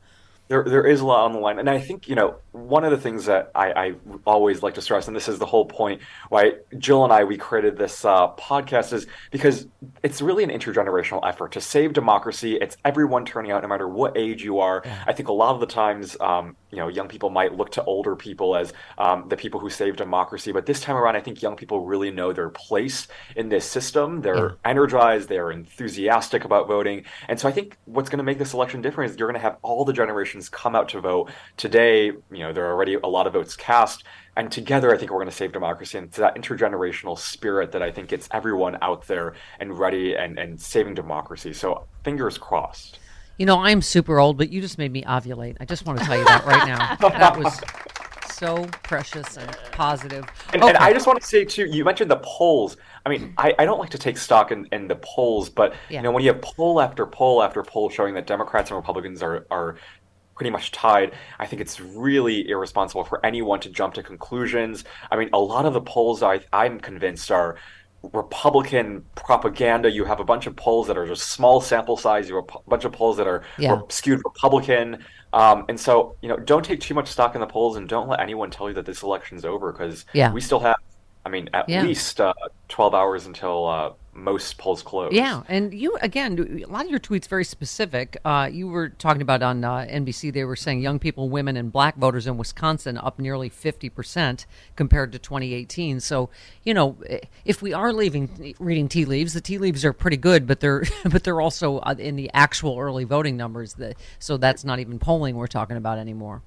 there 0.52 0.66
there 0.66 0.86
is 0.86 1.00
a 1.00 1.06
lot 1.06 1.24
on 1.24 1.32
the 1.32 1.40
line, 1.40 1.60
and 1.60 1.70
I 1.70 1.80
think 1.80 2.10
you 2.10 2.16
know 2.16 2.36
one 2.52 2.84
of 2.84 2.92
the 2.92 2.98
things 2.98 3.24
that 3.26 3.52
I, 3.56 3.72
I 3.72 3.94
always 4.26 4.62
like 4.62 4.74
to 4.74 4.82
stress, 4.82 5.08
and 5.08 5.16
this 5.16 5.30
is 5.30 5.40
the 5.40 5.46
whole 5.46 5.66
point 5.66 6.02
why 6.28 6.56
Jill 6.78 7.06
and 7.06 7.14
I 7.14 7.24
we 7.24 7.38
created 7.38 7.78
this 7.78 8.04
uh, 8.04 8.34
podcast, 8.34 8.92
is 8.92 9.08
because 9.32 9.68
it's 10.04 10.22
really 10.22 10.44
an 10.44 10.50
intergenerational 10.50 11.26
effort 11.26 11.54
to 11.54 11.62
save 11.62 11.94
democracy. 11.94 12.58
It's 12.58 12.76
everyone 12.84 13.24
turning 13.24 13.52
out, 13.52 13.62
no 13.62 13.70
matter 13.70 13.88
what 13.88 14.18
age 14.18 14.44
you 14.44 14.60
are. 14.60 14.84
I 15.08 15.14
think 15.14 15.30
a 15.30 15.34
lot 15.34 15.54
of 15.54 15.62
the 15.62 15.68
times, 15.68 16.18
um, 16.20 16.58
you 16.72 16.78
know, 16.78 16.88
young 16.88 17.08
people 17.08 17.30
might 17.30 17.56
look 17.56 17.72
to 17.72 17.84
older 17.84 18.16
people 18.16 18.56
as 18.56 18.74
um, 18.98 19.28
the 19.30 19.38
people 19.38 19.60
who 19.60 19.70
save 19.70 19.96
democracy, 19.96 20.52
but 20.52 20.66
this 20.66 20.80
time 20.80 20.96
around, 20.96 21.16
I 21.16 21.22
think 21.22 21.42
young 21.42 21.56
people 21.56 21.86
really 21.86 22.12
know 22.12 22.34
their 22.34 22.50
place 22.50 23.08
in 23.36 23.50
this 23.50 23.66
system. 23.66 24.22
They're 24.22 24.58
energized, 24.66 25.30
they're 25.30 25.52
enthusiastic 25.52 26.46
about 26.46 26.68
voting, 26.68 27.06
and 27.28 27.40
so 27.40 27.48
I 27.48 27.52
think 27.52 27.78
what's 27.86 28.10
going 28.10 28.18
to 28.18 28.24
make 28.24 28.38
this 28.38 28.54
election 28.54 28.82
different 28.82 29.12
is 29.12 29.18
you're 29.18 29.28
going 29.28 29.40
to 29.40 29.48
have 29.48 29.58
all 29.62 29.86
the 29.86 29.94
generations 29.94 30.50
come 30.50 30.76
out 30.76 30.90
to 30.90 31.02
vote. 31.02 31.32
Today, 31.58 32.06
you 32.06 32.40
know, 32.40 32.54
there 32.54 32.66
are 32.66 32.72
already 32.72 32.96
a 32.96 33.08
lot 33.08 33.28
of 33.28 33.34
votes 33.34 33.56
cast. 33.56 34.04
And 34.38 34.50
together, 34.50 34.94
I 34.94 34.98
think 34.98 35.12
we're 35.12 35.18
going 35.18 35.30
to 35.30 35.36
save 35.36 35.52
democracy. 35.52 35.98
And 35.98 36.08
it's 36.08 36.18
that 36.18 36.36
intergenerational 36.36 37.20
spirit 37.20 37.74
that 37.74 37.82
I 37.82 37.92
think 37.92 38.08
gets 38.08 38.30
everyone 38.32 38.78
out 38.82 39.08
there 39.08 39.34
and 39.60 39.78
ready 39.78 40.16
and, 40.16 40.40
and 40.40 40.60
saving 40.60 40.94
democracy. 40.94 41.54
So 41.54 41.86
fingers 42.04 42.38
crossed. 42.38 43.00
You 43.42 43.48
know, 43.48 43.58
I'm 43.58 43.82
super 43.82 44.20
old, 44.20 44.38
but 44.38 44.52
you 44.52 44.62
just 44.62 44.78
made 44.78 44.92
me 44.92 45.02
ovulate. 45.02 45.58
I 45.60 45.66
just 45.66 45.84
want 45.88 45.98
to 45.98 46.06
tell 46.06 46.16
you 46.16 46.24
that 46.26 46.46
right 46.46 46.68
now. 46.68 46.96
that 47.10 47.36
was 47.36 47.60
so 48.32 48.68
precious 48.84 49.36
and 49.36 49.50
positive. 49.72 50.26
And, 50.54 50.62
okay. 50.62 50.70
and, 50.70 50.78
I 50.78 50.94
just 50.94 51.08
want 51.08 51.20
to 51.20 51.26
say 51.26 51.44
too, 51.44 51.66
you 51.66 51.84
mentioned 51.84 52.12
the 52.12 52.22
polls. 52.24 52.78
I 53.04 53.10
mean, 53.10 53.34
I, 53.40 53.56
I 53.58 53.66
don't 53.66 53.80
like 53.80 53.90
to 53.90 53.98
take 53.98 54.20
stock 54.20 54.52
in, 54.52 54.68
in 54.72 54.88
the 54.88 54.98
polls, 54.98 55.50
but 55.50 55.74
yeah. 55.90 55.98
you 55.98 56.04
know, 56.04 56.12
when 56.12 56.22
you 56.22 56.32
have 56.32 56.40
poll 56.44 56.80
after 56.80 57.08
poll 57.08 57.42
after 57.42 57.64
poll 57.64 57.90
showing 57.90 58.14
that 58.14 58.28
Democrats 58.28 58.70
and 58.70 58.78
Republicans 58.78 59.24
are 59.24 59.48
are 59.50 59.78
pretty 60.36 60.52
much 60.52 60.72
tied. 60.72 61.14
I 61.40 61.46
think 61.46 61.62
it's 61.62 61.80
really 61.80 62.50
irresponsible 62.50 63.04
for 63.04 63.24
anyone 63.24 63.60
to 63.60 63.70
jump 63.70 63.94
to 63.96 64.04
conclusions. 64.04 64.84
I 65.12 65.16
mean, 65.16 65.30
a 65.34 65.40
lot 65.40 65.66
of 65.66 65.74
the 65.74 65.82
polls 65.82 66.24
I, 66.24 66.40
I'm 66.52 66.80
convinced 66.80 67.32
are 67.32 67.58
Republican 68.14 69.06
propaganda. 69.16 69.90
You 69.90 70.06
have 70.06 70.20
a 70.20 70.24
bunch 70.24 70.48
of 70.48 70.56
polls 70.56 70.88
that 70.88 70.98
are 70.98 71.06
just 71.06 71.30
small 71.30 71.62
sample 71.62 71.98
size. 71.98 72.28
You 72.28 72.36
have 72.36 72.46
a 72.54 72.70
bunch 72.70 72.86
of 72.86 72.92
polls 72.92 73.18
that 73.18 73.28
are 73.28 73.44
yeah. 73.58 73.80
skewed 73.90 74.22
Republican. 74.26 75.04
Um, 75.34 75.66
and 75.70 75.80
so, 75.80 76.16
you 76.22 76.30
know, 76.30 76.38
don't 76.38 76.66
take 76.66 76.82
too 76.82 76.94
much 76.94 77.08
stock 77.08 77.36
in 77.36 77.42
the 77.42 77.48
polls 77.48 77.78
and 77.78 77.88
don't 77.88 78.10
let 78.10 78.20
anyone 78.20 78.52
tell 78.52 78.68
you 78.68 78.76
that 78.76 78.86
this 78.86 79.04
election's 79.04 79.46
over 79.46 79.72
because 79.72 80.06
yeah. 80.14 80.32
we 80.34 80.42
still 80.42 80.60
have, 80.60 80.76
I 81.26 81.30
mean, 81.30 81.50
at 81.54 81.70
yeah. 81.70 81.84
least 81.84 82.20
uh, 82.20 82.34
12 82.70 82.96
hours 82.96 83.26
until 83.28 83.68
uh, 83.68 83.92
most 84.14 84.58
polls 84.58 84.82
close. 84.82 85.14
Yeah, 85.14 85.44
and 85.48 85.74
you 85.74 85.98
again, 86.02 86.64
a 86.66 86.72
lot 86.72 86.86
of 86.86 86.92
your 86.92 87.00
tweets 87.00 87.28
very 87.28 87.46
specific. 87.46 88.18
Uh, 88.26 88.50
you 88.52 88.68
were 88.68 88.90
talking 88.90 89.22
about 89.22 89.44
on 89.44 89.64
uh, 89.64 89.86
NBC. 89.90 90.34
They 90.34 90.44
were 90.44 90.56
saying 90.56 90.82
young 90.82 91.00
people, 91.00 91.30
women, 91.30 91.58
and 91.58 91.72
black 91.72 91.96
voters 91.96 92.28
in 92.28 92.38
Wisconsin 92.38 92.98
up 92.98 93.20
nearly 93.20 93.50
fifty 93.50 93.90
percent 93.90 94.46
compared 94.76 95.12
to 95.12 95.20
2018. 95.20 96.00
So 96.00 96.30
you 96.64 96.74
know, 96.74 96.98
if 97.46 97.62
we 97.62 97.72
are 97.74 97.94
leaving 97.94 98.56
reading 98.60 98.90
tea 98.90 99.06
leaves, 99.06 99.34
the 99.34 99.42
tea 99.42 99.58
leaves 99.58 99.86
are 99.86 99.94
pretty 99.94 100.18
good, 100.18 100.48
but 100.48 100.60
they're 100.60 100.84
but 101.06 101.24
they're 101.24 101.42
also 101.42 101.78
uh, 101.80 101.96
in 101.98 102.16
the 102.16 102.32
actual 102.34 102.80
early 102.80 103.04
voting 103.04 103.38
numbers. 103.38 103.76
That 103.76 103.96
so 104.20 104.38
that's 104.38 104.66
not 104.66 104.80
even 104.80 105.00
polling 105.00 105.36
we're 105.36 105.48
talking 105.48 105.78
about 105.78 105.98
anymore. 105.98 106.42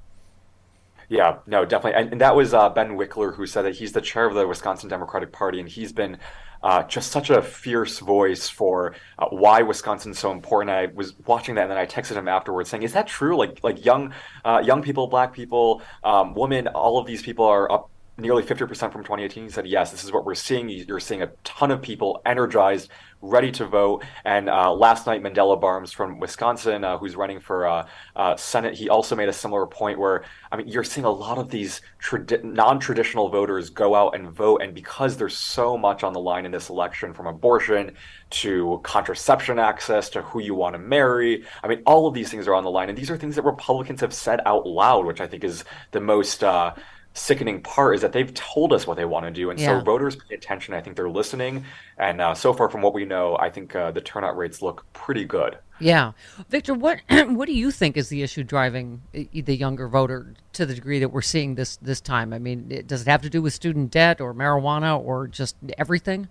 Yeah, 1.08 1.38
no, 1.46 1.64
definitely. 1.64 2.00
And, 2.00 2.12
and 2.12 2.20
that 2.20 2.34
was 2.34 2.54
uh, 2.54 2.68
Ben 2.70 2.96
Wickler 2.96 3.34
who 3.34 3.46
said 3.46 3.62
that 3.62 3.76
he's 3.76 3.92
the 3.92 4.00
chair 4.00 4.26
of 4.26 4.34
the 4.34 4.46
Wisconsin 4.46 4.88
Democratic 4.88 5.32
Party, 5.32 5.60
and 5.60 5.68
he's 5.68 5.92
been 5.92 6.18
uh, 6.62 6.82
just 6.84 7.12
such 7.12 7.28
a 7.28 7.42
fierce 7.42 7.98
voice 7.98 8.48
for 8.48 8.94
uh, 9.18 9.26
why 9.28 9.60
Wisconsin's 9.62 10.18
so 10.18 10.32
important. 10.32 10.70
I 10.70 10.86
was 10.86 11.14
watching 11.26 11.56
that, 11.56 11.62
and 11.62 11.70
then 11.70 11.78
I 11.78 11.86
texted 11.86 12.16
him 12.16 12.26
afterwards 12.26 12.70
saying, 12.70 12.82
"Is 12.82 12.94
that 12.94 13.06
true? 13.06 13.36
Like, 13.36 13.62
like 13.62 13.84
young, 13.84 14.14
uh, 14.44 14.62
young 14.64 14.82
people, 14.82 15.06
black 15.06 15.34
people, 15.34 15.82
um, 16.02 16.34
women, 16.34 16.68
all 16.68 16.98
of 16.98 17.06
these 17.06 17.22
people 17.22 17.44
are 17.44 17.70
up 17.70 17.90
nearly 18.16 18.42
50% 18.42 18.68
from 18.92 19.02
2018. 19.02 19.44
He 19.44 19.50
said, 19.50 19.66
yes, 19.66 19.90
this 19.90 20.04
is 20.04 20.12
what 20.12 20.24
we're 20.24 20.34
seeing. 20.34 20.68
You're 20.68 21.00
seeing 21.00 21.22
a 21.22 21.30
ton 21.42 21.70
of 21.70 21.82
people 21.82 22.22
energized, 22.24 22.90
ready 23.20 23.50
to 23.52 23.66
vote. 23.66 24.04
And 24.24 24.48
uh, 24.48 24.72
last 24.72 25.06
night, 25.06 25.22
Mandela 25.22 25.60
Barnes 25.60 25.90
from 25.90 26.20
Wisconsin, 26.20 26.84
uh, 26.84 26.98
who's 26.98 27.16
running 27.16 27.40
for 27.40 27.66
uh, 27.66 27.88
uh 28.14 28.36
Senate, 28.36 28.74
he 28.74 28.88
also 28.88 29.16
made 29.16 29.28
a 29.28 29.32
similar 29.32 29.66
point 29.66 29.98
where, 29.98 30.24
I 30.52 30.56
mean, 30.56 30.68
you're 30.68 30.84
seeing 30.84 31.04
a 31.04 31.10
lot 31.10 31.38
of 31.38 31.50
these 31.50 31.80
tradi- 32.00 32.44
non 32.44 32.78
traditional 32.78 33.30
voters 33.30 33.70
go 33.70 33.96
out 33.96 34.14
and 34.14 34.30
vote. 34.30 34.62
And 34.62 34.74
because 34.74 35.16
there's 35.16 35.36
so 35.36 35.76
much 35.76 36.04
on 36.04 36.12
the 36.12 36.20
line 36.20 36.46
in 36.46 36.52
this 36.52 36.68
election, 36.68 37.14
from 37.14 37.26
abortion 37.26 37.96
to 38.30 38.80
contraception 38.84 39.58
access 39.58 40.08
to 40.10 40.22
who 40.22 40.40
you 40.40 40.54
want 40.54 40.74
to 40.74 40.78
marry, 40.78 41.44
I 41.64 41.68
mean, 41.68 41.82
all 41.84 42.06
of 42.06 42.14
these 42.14 42.30
things 42.30 42.46
are 42.46 42.54
on 42.54 42.62
the 42.62 42.70
line. 42.70 42.88
And 42.88 42.96
these 42.96 43.10
are 43.10 43.16
things 43.16 43.34
that 43.34 43.42
Republicans 43.42 44.02
have 44.02 44.14
said 44.14 44.40
out 44.46 44.66
loud, 44.66 45.04
which 45.04 45.20
I 45.20 45.26
think 45.26 45.42
is 45.42 45.64
the 45.90 46.00
most 46.00 46.44
uh, 46.44 46.74
sickening 47.14 47.62
part 47.62 47.94
is 47.94 48.02
that 48.02 48.12
they've 48.12 48.34
told 48.34 48.72
us 48.72 48.86
what 48.86 48.96
they 48.96 49.04
want 49.04 49.24
to 49.24 49.30
do, 49.30 49.50
and 49.50 49.58
yeah. 49.58 49.78
so 49.78 49.84
voters 49.84 50.16
pay 50.16 50.34
attention. 50.34 50.74
I 50.74 50.80
think 50.80 50.96
they're 50.96 51.08
listening, 51.08 51.64
and 51.96 52.20
uh, 52.20 52.34
so 52.34 52.52
far 52.52 52.68
from 52.68 52.82
what 52.82 52.92
we 52.92 53.04
know, 53.04 53.36
I 53.38 53.50
think 53.50 53.74
uh, 53.74 53.92
the 53.92 54.00
turnout 54.00 54.36
rates 54.36 54.60
look 54.60 54.84
pretty 54.92 55.24
good. 55.24 55.56
Yeah, 55.80 56.12
Victor, 56.50 56.74
what 56.74 57.00
what 57.08 57.46
do 57.46 57.52
you 57.52 57.70
think 57.70 57.96
is 57.96 58.08
the 58.08 58.22
issue 58.22 58.42
driving 58.42 59.02
the 59.12 59.56
younger 59.56 59.88
voter 59.88 60.34
to 60.52 60.66
the 60.66 60.74
degree 60.74 60.98
that 60.98 61.08
we're 61.08 61.22
seeing 61.22 61.54
this 61.54 61.76
this 61.76 62.00
time? 62.00 62.32
I 62.32 62.38
mean, 62.38 62.66
it, 62.70 62.86
does 62.86 63.02
it 63.02 63.08
have 63.08 63.22
to 63.22 63.30
do 63.30 63.40
with 63.40 63.54
student 63.54 63.90
debt 63.90 64.20
or 64.20 64.34
marijuana 64.34 64.98
or 64.98 65.28
just 65.28 65.56
everything? 65.78 66.28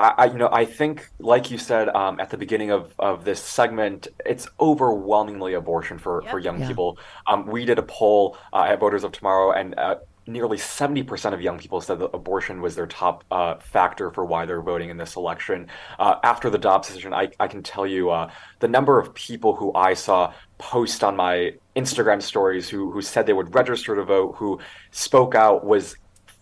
I, 0.00 0.26
you 0.26 0.38
know, 0.38 0.48
I 0.50 0.64
think, 0.64 1.10
like 1.18 1.50
you 1.50 1.58
said 1.58 1.90
um, 1.90 2.20
at 2.20 2.30
the 2.30 2.38
beginning 2.38 2.70
of, 2.70 2.94
of 2.98 3.26
this 3.26 3.42
segment, 3.42 4.08
it's 4.24 4.48
overwhelmingly 4.58 5.52
abortion 5.52 5.98
for, 5.98 6.22
yep. 6.22 6.30
for 6.30 6.38
young 6.38 6.58
yeah. 6.58 6.68
people. 6.68 6.98
Um, 7.26 7.44
we 7.44 7.66
did 7.66 7.78
a 7.78 7.82
poll 7.82 8.38
uh, 8.54 8.62
at 8.62 8.80
Voters 8.80 9.04
of 9.04 9.12
Tomorrow, 9.12 9.52
and 9.52 9.78
uh, 9.78 9.96
nearly 10.30 10.56
70% 10.56 11.32
of 11.32 11.40
young 11.40 11.58
people 11.58 11.80
said 11.80 11.98
that 11.98 12.10
abortion 12.14 12.60
was 12.60 12.74
their 12.74 12.86
top 12.86 13.24
uh, 13.30 13.56
factor 13.56 14.10
for 14.10 14.24
why 14.24 14.46
they're 14.46 14.62
voting 14.62 14.90
in 14.90 14.96
this 14.96 15.16
election. 15.16 15.66
Uh, 15.98 16.16
after 16.22 16.50
the 16.50 16.58
Dobbs 16.58 16.88
decision, 16.88 17.12
I, 17.12 17.30
I 17.38 17.48
can 17.48 17.62
tell 17.62 17.86
you 17.86 18.10
uh, 18.10 18.30
the 18.60 18.68
number 18.68 18.98
of 18.98 19.12
people 19.14 19.54
who 19.54 19.72
I 19.74 19.94
saw 19.94 20.32
post 20.58 21.02
on 21.02 21.16
my 21.16 21.54
Instagram 21.76 22.22
stories 22.22 22.68
who, 22.68 22.90
who 22.90 23.02
said 23.02 23.26
they 23.26 23.32
would 23.32 23.54
register 23.54 23.96
to 23.96 24.04
vote, 24.04 24.34
who 24.36 24.60
spoke 24.90 25.34
out, 25.34 25.64
was 25.64 25.96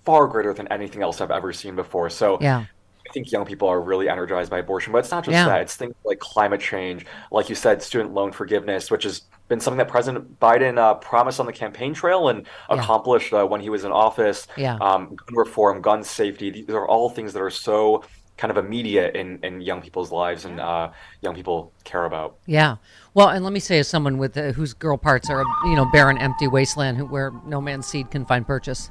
far 0.04 0.26
greater 0.26 0.54
than 0.54 0.68
anything 0.68 1.02
else 1.02 1.20
I've 1.20 1.30
ever 1.30 1.52
seen 1.52 1.76
before. 1.76 2.10
So 2.10 2.38
yeah. 2.40 2.64
I 3.08 3.12
think 3.12 3.32
young 3.32 3.46
people 3.46 3.68
are 3.68 3.80
really 3.80 4.08
energized 4.08 4.50
by 4.50 4.58
abortion, 4.58 4.92
but 4.92 4.98
it's 4.98 5.10
not 5.10 5.24
just 5.24 5.32
yeah. 5.32 5.46
that. 5.46 5.62
It's 5.62 5.76
things 5.76 5.94
like 6.04 6.18
climate 6.18 6.60
change, 6.60 7.06
like 7.30 7.48
you 7.48 7.54
said, 7.54 7.82
student 7.82 8.12
loan 8.12 8.32
forgiveness, 8.32 8.90
which 8.90 9.04
has 9.04 9.22
been 9.48 9.60
something 9.60 9.78
that 9.78 9.88
President 9.88 10.38
Biden 10.38 10.78
uh, 10.78 10.94
promised 10.94 11.40
on 11.40 11.46
the 11.46 11.52
campaign 11.52 11.94
trail 11.94 12.28
and 12.28 12.46
yeah. 12.68 12.76
accomplished 12.76 13.32
uh, 13.32 13.46
when 13.46 13.60
he 13.60 13.70
was 13.70 13.84
in 13.84 13.92
office. 13.92 14.46
Yeah. 14.56 14.76
Um, 14.76 15.14
gun 15.14 15.36
reform, 15.36 15.80
gun 15.80 16.04
safety. 16.04 16.50
These 16.50 16.68
are 16.70 16.86
all 16.86 17.08
things 17.08 17.32
that 17.32 17.42
are 17.42 17.50
so 17.50 18.04
kind 18.36 18.50
of 18.50 18.56
immediate 18.56 19.16
in, 19.16 19.40
in 19.42 19.60
young 19.60 19.80
people's 19.82 20.12
lives 20.12 20.44
and 20.44 20.60
uh, 20.60 20.90
young 21.22 21.34
people 21.34 21.72
care 21.84 22.04
about. 22.04 22.36
Yeah. 22.46 22.76
Well, 23.14 23.28
and 23.28 23.42
let 23.42 23.52
me 23.52 23.60
say, 23.60 23.78
as 23.80 23.88
someone 23.88 24.18
with 24.18 24.36
uh, 24.36 24.52
whose 24.52 24.74
girl 24.74 24.96
parts 24.96 25.28
are, 25.28 25.42
you 25.64 25.74
know, 25.74 25.86
barren, 25.86 26.18
empty 26.18 26.46
wasteland, 26.46 26.98
who, 26.98 27.06
where 27.06 27.32
no 27.46 27.60
man's 27.60 27.86
seed 27.86 28.10
can 28.10 28.24
find 28.24 28.46
purchase. 28.46 28.90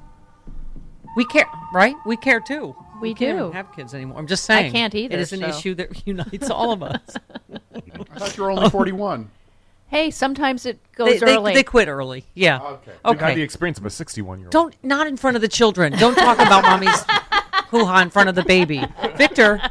We 1.15 1.25
care, 1.25 1.47
right? 1.73 1.95
We 2.05 2.17
care 2.17 2.39
too. 2.39 2.75
We, 3.01 3.09
we 3.09 3.13
do 3.13 3.51
have 3.51 3.73
kids 3.75 3.93
anymore. 3.93 4.17
I'm 4.17 4.27
just 4.27 4.45
saying. 4.45 4.67
I 4.67 4.69
can't 4.71 4.95
either. 4.95 5.15
It 5.15 5.19
is 5.19 5.33
an 5.33 5.41
so. 5.41 5.47
issue 5.47 5.75
that 5.75 6.07
unites 6.07 6.49
all 6.49 6.71
of 6.71 6.83
us. 6.83 7.01
I 7.75 7.79
thought 8.19 8.37
you 8.37 8.43
were 8.43 8.51
only 8.51 8.69
41. 8.69 9.29
Hey, 9.89 10.11
sometimes 10.11 10.65
it 10.65 10.79
goes 10.93 11.19
they, 11.19 11.33
early. 11.33 11.53
They, 11.53 11.59
they 11.59 11.63
quit 11.63 11.87
early. 11.87 12.25
Yeah. 12.33 12.59
Okay. 12.59 12.91
Okay. 13.05 13.11
You've 13.11 13.19
had 13.21 13.37
the 13.37 13.41
experience 13.41 13.77
of 13.77 13.85
a 13.85 13.89
61 13.89 14.39
year 14.39 14.47
old. 14.47 14.51
Don't 14.51 14.75
not 14.83 15.07
in 15.07 15.15
front 15.15 15.35
of 15.35 15.41
the 15.41 15.47
children. 15.47 15.93
Don't 15.93 16.15
talk 16.15 16.39
about 16.39 16.63
mommy's 16.63 17.01
hoo 17.69 17.85
ha 17.85 18.01
in 18.01 18.09
front 18.09 18.27
of 18.27 18.35
the 18.35 18.43
baby. 18.43 18.85
Victor. 19.15 19.61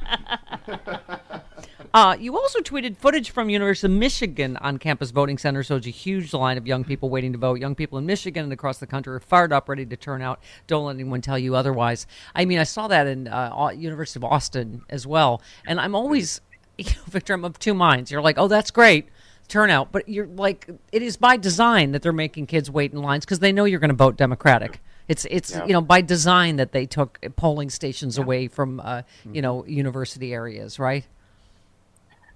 Uh, 1.97 2.15
you 2.21 2.37
also 2.37 2.59
tweeted 2.59 2.95
footage 2.95 3.31
from 3.31 3.49
University 3.49 3.91
of 3.91 3.99
Michigan 3.99 4.59
on 4.59 4.77
campus 4.77 5.13
voting 5.13 5.39
center 5.39 5.63
shows 5.63 5.87
a 5.87 5.91
huge 5.91 6.35
line 6.35 6.59
of 6.59 6.67
young 6.67 6.85
people 6.85 7.09
waiting 7.09 7.33
to 7.33 7.39
vote. 7.39 7.59
Young 7.59 7.75
people 7.75 7.97
in 7.97 8.05
Michigan 8.05 8.45
and 8.45 8.53
across 8.53 8.77
the 8.77 8.87
country 8.87 9.15
are 9.15 9.19
fired 9.19 9.51
up, 9.51 9.67
ready 9.67 9.87
to 9.87 9.97
turn 9.97 10.21
out. 10.21 10.39
Don't 10.67 10.85
let 10.85 10.97
anyone 10.97 11.23
tell 11.23 11.39
you 11.39 11.57
otherwise. 11.57 12.07
I 12.35 12.45
mean, 12.45 12.59
I 12.59 12.65
saw 12.65 12.87
that 12.89 13.07
in 13.07 13.29
uh, 13.29 13.71
University 13.75 14.19
of 14.19 14.25
Austin 14.25 14.83
as 14.91 15.07
well, 15.07 15.41
and 15.67 15.81
I'm 15.81 15.95
always, 15.95 16.43
you 16.77 16.85
know, 16.85 17.01
Victor, 17.07 17.33
I'm 17.33 17.47
of 17.47 17.59
two 17.59 17.73
minds. 17.73 18.11
You're 18.11 18.21
like, 18.21 18.37
oh, 18.37 18.47
that's 18.47 18.71
great. 18.71 19.09
turnout, 19.49 19.91
but 19.91 20.07
you're 20.07 20.27
like 20.27 20.69
it 20.93 21.01
is 21.01 21.17
by 21.17 21.39
design 21.39 21.93
that 21.93 22.03
they're 22.03 22.13
making 22.13 22.45
kids 22.45 22.71
wait 22.71 22.93
in 22.93 23.01
lines 23.01 23.25
because 23.25 23.39
they 23.39 23.53
know 23.53 23.65
you're 23.65 23.81
going 23.81 23.89
to 23.89 23.97
vote 23.97 24.19
Democratic. 24.19 24.83
It's 25.09 25.25
it's 25.31 25.53
Yeah. 25.53 25.65
you 25.65 25.73
know 25.73 25.81
by 25.81 26.03
design 26.03 26.57
that 26.57 26.73
they 26.73 26.85
took 26.85 27.19
polling 27.37 27.71
stations 27.71 28.19
away 28.19 28.49
from 28.49 28.81
uh, 28.81 29.01
you 29.33 29.41
know 29.41 29.65
university 29.65 30.35
areas, 30.35 30.79
right? 30.79 31.07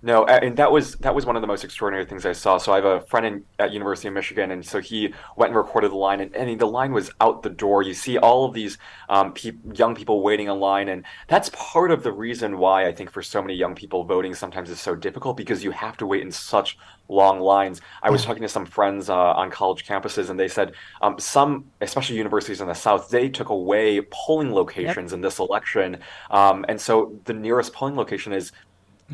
No, 0.03 0.25
and 0.25 0.57
that 0.57 0.73
was 0.73 0.95
that 0.97 1.15
was 1.15 1.27
one 1.27 1.37
of 1.37 1.43
the 1.43 1.47
most 1.47 1.63
extraordinary 1.63 2.07
things 2.07 2.25
I 2.25 2.33
saw. 2.33 2.57
So 2.57 2.73
I 2.73 2.77
have 2.77 2.87
a 2.87 3.01
friend 3.03 3.27
in, 3.27 3.45
at 3.59 3.71
University 3.73 4.09
of 4.09 4.15
Michigan, 4.15 4.51
and 4.51 4.65
so 4.65 4.81
he 4.81 5.13
went 5.37 5.51
and 5.51 5.57
recorded 5.57 5.91
the 5.91 5.97
line, 5.97 6.21
and, 6.21 6.35
and 6.35 6.59
the 6.59 6.67
line 6.67 6.93
was 6.93 7.11
out 7.21 7.43
the 7.43 7.51
door. 7.51 7.83
You 7.83 7.93
see 7.93 8.17
all 8.17 8.47
of 8.47 8.55
these 8.55 8.79
um, 9.11 9.35
pe- 9.35 9.53
young 9.75 9.95
people 9.95 10.23
waiting 10.23 10.47
in 10.47 10.59
line, 10.59 10.89
and 10.89 11.05
that's 11.29 11.51
part 11.53 11.91
of 11.91 12.03
the 12.03 12.13
reason 12.13 12.57
why 12.57 12.87
I 12.87 12.93
think 12.93 13.11
for 13.11 13.21
so 13.21 13.43
many 13.43 13.55
young 13.55 13.75
people 13.75 14.05
voting 14.05 14.35
sometimes 14.35 14.71
is 14.71 14.81
so 14.81 14.95
difficult 14.95 15.37
because 15.37 15.63
you 15.63 15.71
have 15.71 15.99
to 15.99 16.07
wait 16.07 16.23
in 16.23 16.33
such 16.33 16.79
long 17.09 17.41
lines. 17.41 17.83
I 18.03 18.09
was 18.09 18.25
talking 18.25 18.43
to 18.43 18.49
some 18.49 18.65
friends 18.65 19.11
uh, 19.11 19.15
on 19.15 19.51
college 19.51 19.85
campuses, 19.85 20.31
and 20.31 20.41
they 20.41 20.49
said 20.49 20.73
um, 21.03 21.19
some, 21.19 21.67
especially 21.83 22.17
universities 22.17 22.63
in 22.63 22.69
the 22.69 22.75
South, 22.75 23.11
they 23.11 23.29
took 23.29 23.51
away 23.51 24.01
polling 24.11 24.55
locations 24.55 25.13
in 25.13 25.21
this 25.21 25.41
election, 25.41 25.99
um, 26.31 26.65
and 26.71 26.81
so 26.81 27.21
the 27.27 27.35
nearest 27.35 27.75
polling 27.75 27.97
location 27.97 28.33
is 28.33 28.53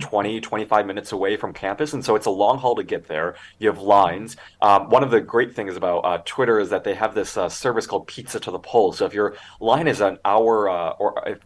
20, 0.00 0.40
25 0.40 0.86
minutes 0.86 1.12
away 1.12 1.36
from 1.36 1.52
campus. 1.52 1.92
And 1.92 2.04
so 2.04 2.14
it's 2.16 2.26
a 2.26 2.30
long 2.30 2.58
haul 2.58 2.74
to 2.76 2.84
get 2.84 3.08
there. 3.08 3.36
You 3.58 3.68
have 3.68 3.80
lines. 3.80 4.36
Um, 4.60 4.90
one 4.90 5.02
of 5.02 5.10
the 5.10 5.20
great 5.20 5.54
things 5.54 5.76
about 5.76 6.00
uh, 6.00 6.22
Twitter 6.24 6.60
is 6.60 6.70
that 6.70 6.84
they 6.84 6.94
have 6.94 7.14
this 7.14 7.36
uh, 7.36 7.48
service 7.48 7.86
called 7.86 8.06
Pizza 8.06 8.40
to 8.40 8.50
the 8.50 8.58
Polls. 8.58 8.98
So 8.98 9.06
if 9.06 9.14
your 9.14 9.36
line 9.60 9.88
is 9.88 10.00
an 10.00 10.18
hour, 10.24 10.68
uh, 10.68 10.90
or 10.90 11.22
if, 11.26 11.38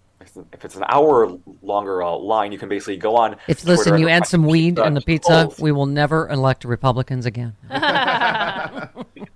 if 0.53 0.65
it's 0.65 0.77
an 0.77 0.85
hour 0.89 1.39
longer 1.63 2.03
uh, 2.03 2.17
line, 2.17 2.53
you 2.53 2.59
can 2.59 2.69
basically 2.69 2.97
go 2.97 3.17
on. 3.17 3.37
If 3.49 3.63
Twitter 3.63 3.77
listen, 3.77 3.99
you 3.99 4.09
add 4.09 4.27
some 4.27 4.45
weed 4.45 4.77
pizza 4.77 4.87
in 4.87 4.95
the 4.95 5.01
the 5.01 5.07
pizza, 5.07 5.45
polls. 5.45 5.59
we 5.59 5.73
will 5.73 5.87
never 5.87 6.29
elect 6.29 6.65
Republicans 6.65 7.27
again. 7.27 7.55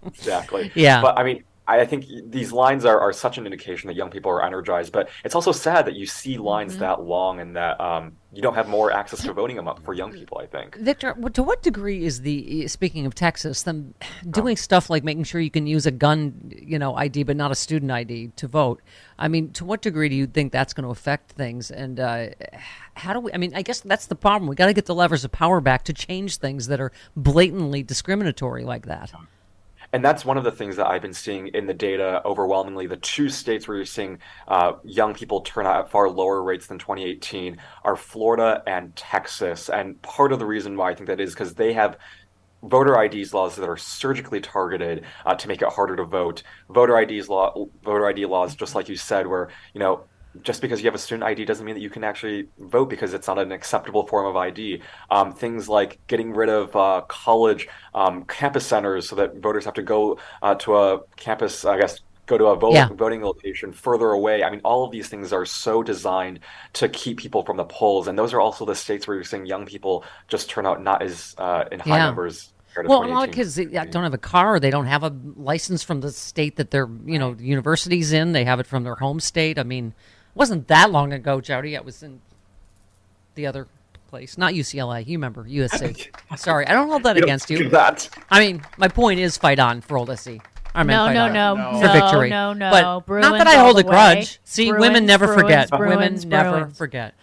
exactly. 0.06 0.70
Yeah. 0.74 1.00
But 1.00 1.18
I 1.18 1.24
mean, 1.24 1.44
I 1.66 1.80
I 1.80 1.86
think 1.86 2.06
these 2.26 2.52
lines 2.52 2.84
are, 2.84 2.98
are 3.00 3.12
such 3.12 3.38
an 3.38 3.46
indication 3.46 3.88
that 3.88 3.94
young 3.94 4.10
people 4.10 4.30
are 4.30 4.44
energized. 4.44 4.92
But 4.92 5.08
it's 5.24 5.34
also 5.34 5.52
sad 5.52 5.86
that 5.86 5.94
you 5.94 6.06
see 6.06 6.38
lines 6.38 6.72
Mm-hmm. 6.74 6.80
that 6.80 7.02
long 7.02 7.40
and 7.40 7.56
that 7.56 7.80
um, 7.80 8.16
you 8.32 8.42
don't 8.42 8.54
have 8.54 8.68
more 8.68 8.90
access 8.90 9.22
to 9.22 9.32
voting 9.32 9.56
them 9.56 9.68
up 9.68 9.82
for 9.84 9.92
young 9.94 10.12
people. 10.12 10.38
I 10.38 10.46
think. 10.46 10.76
Victor, 10.76 11.14
to 11.32 11.42
what 11.42 11.62
degree 11.62 12.04
is 12.04 12.22
the 12.22 12.66
speaking 12.68 13.06
of 13.06 13.14
Texas, 13.14 13.62
them 13.62 13.94
doing 14.28 14.56
stuff 14.56 14.90
like 14.90 15.04
making 15.04 15.24
sure 15.24 15.40
you 15.40 15.50
can 15.50 15.66
use 15.66 15.86
a 15.86 15.90
gun, 15.90 16.52
you 16.56 16.78
know, 16.78 16.94
ID 16.96 17.22
but 17.24 17.36
not 17.36 17.50
a 17.50 17.54
student 17.54 17.90
ID 17.92 18.32
to 18.36 18.48
vote? 18.48 18.80
I 19.18 19.28
mean, 19.28 19.52
to 19.52 19.64
what 19.64 19.82
degree 19.82 20.08
do 20.08 20.16
you 20.16 20.26
think 20.26 20.52
that's 20.52 20.72
going 20.74 20.84
to 20.84 20.90
affect 20.90 21.32
things? 21.32 21.70
And 21.70 22.00
uh, 22.00 22.28
how 22.94 23.12
do 23.12 23.20
we? 23.20 23.32
I 23.32 23.36
mean, 23.36 23.52
I 23.54 23.62
guess 23.62 23.80
that's 23.80 24.06
the 24.06 24.16
problem. 24.16 24.48
We 24.48 24.56
got 24.56 24.66
to 24.66 24.72
get 24.72 24.86
the 24.86 24.94
levers 24.94 25.24
of 25.24 25.32
power 25.32 25.60
back 25.60 25.84
to 25.84 25.92
change 25.92 26.38
things 26.38 26.66
that 26.68 26.80
are 26.80 26.92
blatantly 27.16 27.82
discriminatory 27.82 28.64
like 28.64 28.86
that. 28.86 29.12
And 29.94 30.04
that's 30.04 30.24
one 30.24 30.36
of 30.36 30.42
the 30.42 30.50
things 30.50 30.74
that 30.74 30.88
I've 30.88 31.02
been 31.02 31.14
seeing 31.14 31.46
in 31.54 31.68
the 31.68 31.72
data 31.72 32.20
overwhelmingly. 32.24 32.88
The 32.88 32.96
two 32.96 33.28
states 33.28 33.68
where 33.68 33.76
you're 33.76 33.86
seeing 33.86 34.18
uh, 34.48 34.72
young 34.82 35.14
people 35.14 35.42
turn 35.42 35.68
out 35.68 35.84
at 35.84 35.88
far 35.88 36.10
lower 36.10 36.42
rates 36.42 36.66
than 36.66 36.80
2018 36.80 37.58
are 37.84 37.94
Florida 37.94 38.60
and 38.66 38.96
Texas. 38.96 39.70
And 39.70 40.02
part 40.02 40.32
of 40.32 40.40
the 40.40 40.46
reason 40.46 40.76
why 40.76 40.90
I 40.90 40.94
think 40.96 41.06
that 41.06 41.20
is 41.20 41.32
because 41.32 41.54
they 41.54 41.74
have 41.74 41.96
voter 42.64 43.00
IDs 43.00 43.32
laws 43.32 43.54
that 43.54 43.68
are 43.68 43.76
surgically 43.76 44.40
targeted 44.40 45.04
uh, 45.26 45.36
to 45.36 45.46
make 45.46 45.62
it 45.62 45.68
harder 45.68 45.94
to 45.94 46.04
vote. 46.04 46.42
Voter 46.70 46.98
IDs 46.98 47.28
law, 47.28 47.54
voter 47.84 48.08
ID 48.08 48.26
laws, 48.26 48.56
just 48.56 48.74
like 48.74 48.88
you 48.88 48.96
said, 48.96 49.28
where 49.28 49.48
you 49.74 49.78
know 49.78 50.06
just 50.42 50.60
because 50.60 50.80
you 50.80 50.86
have 50.86 50.94
a 50.94 50.98
student 50.98 51.24
ID 51.24 51.44
doesn't 51.44 51.64
mean 51.64 51.74
that 51.76 51.80
you 51.80 51.90
can 51.90 52.04
actually 52.04 52.48
vote 52.58 52.90
because 52.90 53.14
it's 53.14 53.26
not 53.28 53.38
an 53.38 53.52
acceptable 53.52 54.06
form 54.06 54.26
of 54.26 54.36
ID. 54.36 54.82
Um, 55.10 55.32
things 55.32 55.68
like 55.68 56.00
getting 56.08 56.32
rid 56.32 56.48
of 56.48 56.74
uh, 56.74 57.02
college 57.08 57.68
um, 57.94 58.24
campus 58.24 58.66
centers 58.66 59.08
so 59.08 59.16
that 59.16 59.36
voters 59.36 59.64
have 59.64 59.74
to 59.74 59.82
go 59.82 60.18
uh, 60.42 60.54
to 60.56 60.76
a 60.76 61.00
campus, 61.16 61.64
I 61.64 61.78
guess, 61.78 62.00
go 62.26 62.38
to 62.38 62.46
a 62.46 62.56
vote, 62.56 62.72
Yeah. 62.74 62.88
voting 62.90 63.22
location 63.22 63.72
further 63.72 64.08
away. 64.10 64.42
I 64.42 64.50
mean, 64.50 64.60
all 64.64 64.84
of 64.84 64.90
these 64.90 65.08
things 65.08 65.32
are 65.32 65.44
so 65.46 65.82
designed 65.82 66.40
to 66.74 66.88
keep 66.88 67.18
people 67.18 67.44
from 67.44 67.56
the 67.56 67.64
polls. 67.64 68.08
And 68.08 68.18
those 68.18 68.32
are 68.32 68.40
also 68.40 68.64
the 68.64 68.74
states 68.74 69.06
where 69.06 69.14
you're 69.16 69.24
seeing 69.24 69.46
young 69.46 69.66
people 69.66 70.04
just 70.28 70.50
turn 70.50 70.66
out 70.66 70.82
not 70.82 71.02
as 71.02 71.34
uh, 71.38 71.64
in 71.70 71.80
high 71.80 71.98
Yeah. 71.98 72.06
numbers. 72.06 72.50
Well, 72.82 73.04
a 73.04 73.06
lot 73.06 73.28
of 73.28 73.34
kids 73.34 73.54
they 73.54 73.66
don't 73.66 74.02
have 74.02 74.14
a 74.14 74.18
car. 74.18 74.58
They 74.58 74.70
don't 74.70 74.86
have 74.86 75.04
a 75.04 75.14
license 75.36 75.84
from 75.84 76.00
the 76.00 76.10
state 76.10 76.56
that 76.56 76.72
their 76.72 76.88
you 77.04 77.20
know 77.20 77.36
university's 77.38 78.12
in. 78.12 78.32
They 78.32 78.44
have 78.44 78.58
it 78.58 78.66
from 78.66 78.82
their 78.82 78.96
home 78.96 79.20
state. 79.20 79.60
I 79.60 79.62
mean, 79.62 79.94
wasn't 80.34 80.68
that 80.68 80.90
long 80.90 81.12
ago, 81.12 81.40
Jody. 81.40 81.74
It 81.74 81.84
was 81.84 82.02
in 82.02 82.20
the 83.34 83.46
other 83.46 83.66
place, 84.08 84.36
not 84.38 84.52
UCLA. 84.54 85.06
You 85.06 85.18
remember 85.18 85.44
USC? 85.44 86.08
Sorry, 86.38 86.66
I 86.66 86.72
don't 86.72 86.88
hold 86.88 87.02
that 87.04 87.16
You 87.16 87.22
don't 87.22 87.28
against 87.28 87.50
you. 87.50 87.58
do 87.58 87.68
that. 87.70 88.08
I 88.30 88.40
mean, 88.40 88.62
my 88.76 88.88
point 88.88 89.20
is 89.20 89.36
fight 89.36 89.58
on 89.58 89.80
for 89.80 89.98
old 89.98 90.16
SC. 90.18 90.30
I 90.76 90.82
meant 90.82 90.98
No, 90.98 91.06
fight 91.06 91.14
no, 91.14 91.54
no, 91.54 91.78
for 91.78 91.86
no, 91.86 91.92
victory. 91.92 92.30
no, 92.30 92.52
no. 92.52 92.70
But 93.06 93.20
not 93.20 93.38
that 93.38 93.46
I 93.46 93.54
hold 93.56 93.78
a 93.78 93.84
grudge. 93.84 94.16
way. 94.16 94.26
See, 94.44 94.68
Bruins, 94.70 94.80
women 94.80 95.06
never 95.06 95.26
Bruins, 95.26 95.40
forget. 95.42 95.70
Bruins, 95.70 96.26
women 96.26 96.28
never 96.28 96.66
forget. 96.70 97.14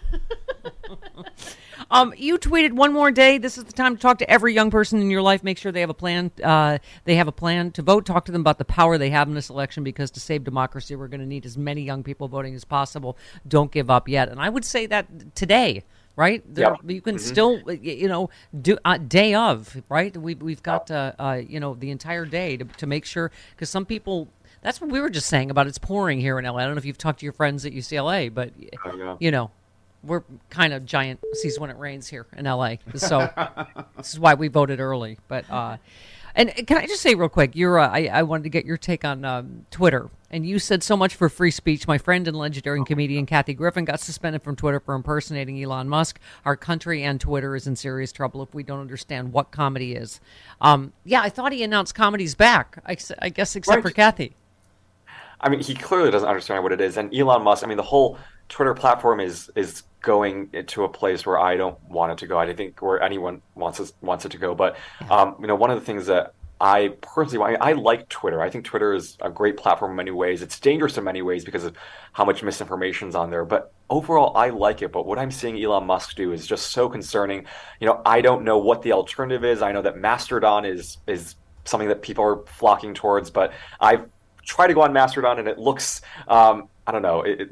Um, 1.92 2.14
you 2.16 2.38
tweeted 2.38 2.72
one 2.72 2.92
more 2.92 3.10
day. 3.10 3.38
This 3.38 3.58
is 3.58 3.64
the 3.64 3.72
time 3.72 3.94
to 3.96 4.00
talk 4.02 4.18
to 4.18 4.30
every 4.30 4.54
young 4.54 4.70
person 4.70 5.00
in 5.00 5.10
your 5.10 5.22
life. 5.22 5.44
Make 5.44 5.58
sure 5.58 5.70
they 5.70 5.80
have 5.80 5.90
a 5.90 5.94
plan. 5.94 6.30
Uh, 6.42 6.78
they 7.04 7.16
have 7.16 7.28
a 7.28 7.32
plan 7.32 7.70
to 7.72 7.82
vote. 7.82 8.06
Talk 8.06 8.24
to 8.24 8.32
them 8.32 8.40
about 8.40 8.58
the 8.58 8.64
power 8.64 8.96
they 8.98 9.10
have 9.10 9.28
in 9.28 9.34
this 9.34 9.50
election. 9.50 9.84
Because 9.84 10.10
to 10.12 10.20
save 10.20 10.42
democracy, 10.44 10.96
we're 10.96 11.08
going 11.08 11.20
to 11.20 11.26
need 11.26 11.44
as 11.44 11.58
many 11.58 11.82
young 11.82 12.02
people 12.02 12.28
voting 12.28 12.54
as 12.54 12.64
possible. 12.64 13.16
Don't 13.46 13.70
give 13.70 13.90
up 13.90 14.08
yet. 14.08 14.28
And 14.30 14.40
I 14.40 14.48
would 14.48 14.64
say 14.64 14.86
that 14.86 15.34
today, 15.34 15.84
right? 16.16 16.42
There, 16.52 16.70
Yep. 16.70 16.78
You 16.90 17.00
can 17.02 17.16
Mhm. 17.16 17.20
still, 17.20 17.60
you 17.70 18.08
know, 18.08 18.30
do 18.58 18.78
uh, 18.84 18.96
day 18.96 19.34
of, 19.34 19.82
right? 19.90 20.16
We 20.16 20.34
we've 20.34 20.62
got 20.62 20.90
uh, 20.90 21.12
uh, 21.18 21.40
you 21.46 21.60
know 21.60 21.74
the 21.74 21.90
entire 21.90 22.24
day 22.24 22.56
to 22.56 22.64
to 22.64 22.86
make 22.86 23.04
sure 23.04 23.30
because 23.54 23.68
some 23.70 23.84
people. 23.84 24.28
That's 24.62 24.80
what 24.80 24.90
we 24.90 25.00
were 25.00 25.10
just 25.10 25.26
saying 25.26 25.50
about 25.50 25.66
it's 25.66 25.78
pouring 25.78 26.20
here 26.20 26.38
in 26.38 26.44
LA. 26.44 26.58
I 26.58 26.64
don't 26.64 26.74
know 26.74 26.78
if 26.78 26.84
you've 26.84 26.96
talked 26.96 27.18
to 27.18 27.26
your 27.26 27.32
friends 27.32 27.66
at 27.66 27.72
UCLA, 27.72 28.28
but 28.32 28.52
Oh, 28.84 29.16
you 29.18 29.32
know, 29.32 29.50
we're 30.04 30.22
kind 30.50 30.72
of 30.72 30.84
giant 30.84 31.20
sees 31.34 31.58
when 31.58 31.70
it 31.70 31.76
rains 31.76 32.08
here 32.08 32.26
in 32.36 32.44
LA. 32.44 32.76
So 32.94 33.28
this 33.96 34.12
is 34.12 34.20
why 34.20 34.34
we 34.34 34.48
voted 34.48 34.80
early. 34.80 35.18
But 35.28 35.48
uh, 35.50 35.76
and 36.34 36.50
can 36.66 36.78
I 36.78 36.86
just 36.86 37.02
say 37.02 37.14
real 37.14 37.28
quick, 37.28 37.54
you're 37.54 37.78
uh, 37.78 37.88
I, 37.88 38.06
I 38.06 38.22
wanted 38.22 38.44
to 38.44 38.48
get 38.48 38.64
your 38.64 38.76
take 38.76 39.04
on 39.04 39.24
um, 39.24 39.66
Twitter. 39.70 40.08
And 40.30 40.46
you 40.46 40.58
said 40.58 40.82
so 40.82 40.96
much 40.96 41.14
for 41.14 41.28
free 41.28 41.50
speech. 41.50 41.86
My 41.86 41.98
friend 41.98 42.26
and 42.26 42.34
legendary 42.34 42.82
comedian 42.84 43.26
Kathy 43.26 43.52
Griffin 43.52 43.84
got 43.84 44.00
suspended 44.00 44.42
from 44.42 44.56
Twitter 44.56 44.80
for 44.80 44.94
impersonating 44.94 45.62
Elon 45.62 45.90
Musk. 45.90 46.18
Our 46.46 46.56
country 46.56 47.02
and 47.02 47.20
Twitter 47.20 47.54
is 47.54 47.66
in 47.66 47.76
serious 47.76 48.12
trouble 48.12 48.42
if 48.42 48.54
we 48.54 48.62
don't 48.62 48.80
understand 48.80 49.34
what 49.34 49.50
comedy 49.50 49.94
is. 49.94 50.20
Um, 50.62 50.94
yeah, 51.04 51.20
I 51.20 51.28
thought 51.28 51.52
he 51.52 51.62
announced 51.62 51.94
comedy's 51.94 52.34
back. 52.34 52.78
I 52.86 52.94
guess 52.94 53.54
except 53.54 53.76
Right. 53.76 53.82
for 53.82 53.90
Kathy. 53.90 54.34
I 55.38 55.50
mean, 55.50 55.60
he 55.60 55.74
clearly 55.74 56.10
doesn't 56.10 56.28
understand 56.28 56.62
what 56.62 56.72
it 56.72 56.80
is. 56.80 56.96
And 56.96 57.14
Elon 57.14 57.42
Musk, 57.42 57.62
I 57.62 57.66
mean, 57.66 57.76
the 57.76 57.82
whole 57.82 58.16
Twitter 58.52 58.74
platform 58.74 59.18
is 59.18 59.50
is 59.56 59.82
going 60.02 60.50
into 60.52 60.84
a 60.84 60.88
place 60.88 61.24
where 61.24 61.38
I 61.38 61.56
don't 61.56 61.82
want 61.88 62.12
it 62.12 62.18
to 62.18 62.26
go. 62.26 62.38
I 62.38 62.44
don't 62.44 62.56
think 62.56 62.82
where 62.82 63.02
anyone 63.02 63.40
wants 63.54 63.80
it, 63.80 63.92
wants 64.02 64.26
it 64.26 64.32
to 64.32 64.38
go. 64.38 64.54
But 64.54 64.76
um, 65.10 65.36
you 65.40 65.46
know, 65.46 65.54
one 65.54 65.70
of 65.70 65.80
the 65.80 65.86
things 65.86 66.04
that 66.06 66.34
I 66.60 66.88
personally, 67.00 67.56
I, 67.56 67.70
I 67.70 67.72
like 67.72 68.10
Twitter. 68.10 68.42
I 68.42 68.50
think 68.50 68.66
Twitter 68.66 68.92
is 68.92 69.16
a 69.22 69.30
great 69.30 69.56
platform 69.56 69.92
in 69.92 69.96
many 69.96 70.10
ways. 70.10 70.42
It's 70.42 70.60
dangerous 70.60 70.98
in 70.98 71.04
many 71.04 71.22
ways 71.22 71.46
because 71.46 71.64
of 71.64 71.74
how 72.12 72.26
much 72.26 72.42
misinformation's 72.42 73.14
on 73.14 73.30
there. 73.30 73.46
But 73.46 73.72
overall, 73.88 74.36
I 74.36 74.50
like 74.50 74.82
it. 74.82 74.92
But 74.92 75.06
what 75.06 75.18
I'm 75.18 75.30
seeing 75.30 75.58
Elon 75.58 75.86
Musk 75.86 76.14
do 76.14 76.32
is 76.32 76.46
just 76.46 76.72
so 76.72 76.90
concerning. 76.90 77.46
You 77.80 77.86
know, 77.86 78.02
I 78.04 78.20
don't 78.20 78.44
know 78.44 78.58
what 78.58 78.82
the 78.82 78.92
alternative 78.92 79.46
is. 79.46 79.62
I 79.62 79.72
know 79.72 79.80
that 79.80 79.96
Mastodon 79.96 80.66
is 80.66 80.98
is 81.06 81.36
something 81.64 81.88
that 81.88 82.02
people 82.02 82.22
are 82.22 82.44
flocking 82.44 82.92
towards, 82.92 83.30
but 83.30 83.54
I've 83.80 84.10
tried 84.44 84.66
to 84.66 84.74
go 84.74 84.82
on 84.82 84.92
Mastodon 84.92 85.38
and 85.38 85.48
it 85.48 85.58
looks, 85.58 86.02
um, 86.28 86.68
I 86.86 86.92
don't 86.92 87.02
know, 87.02 87.22
it, 87.22 87.48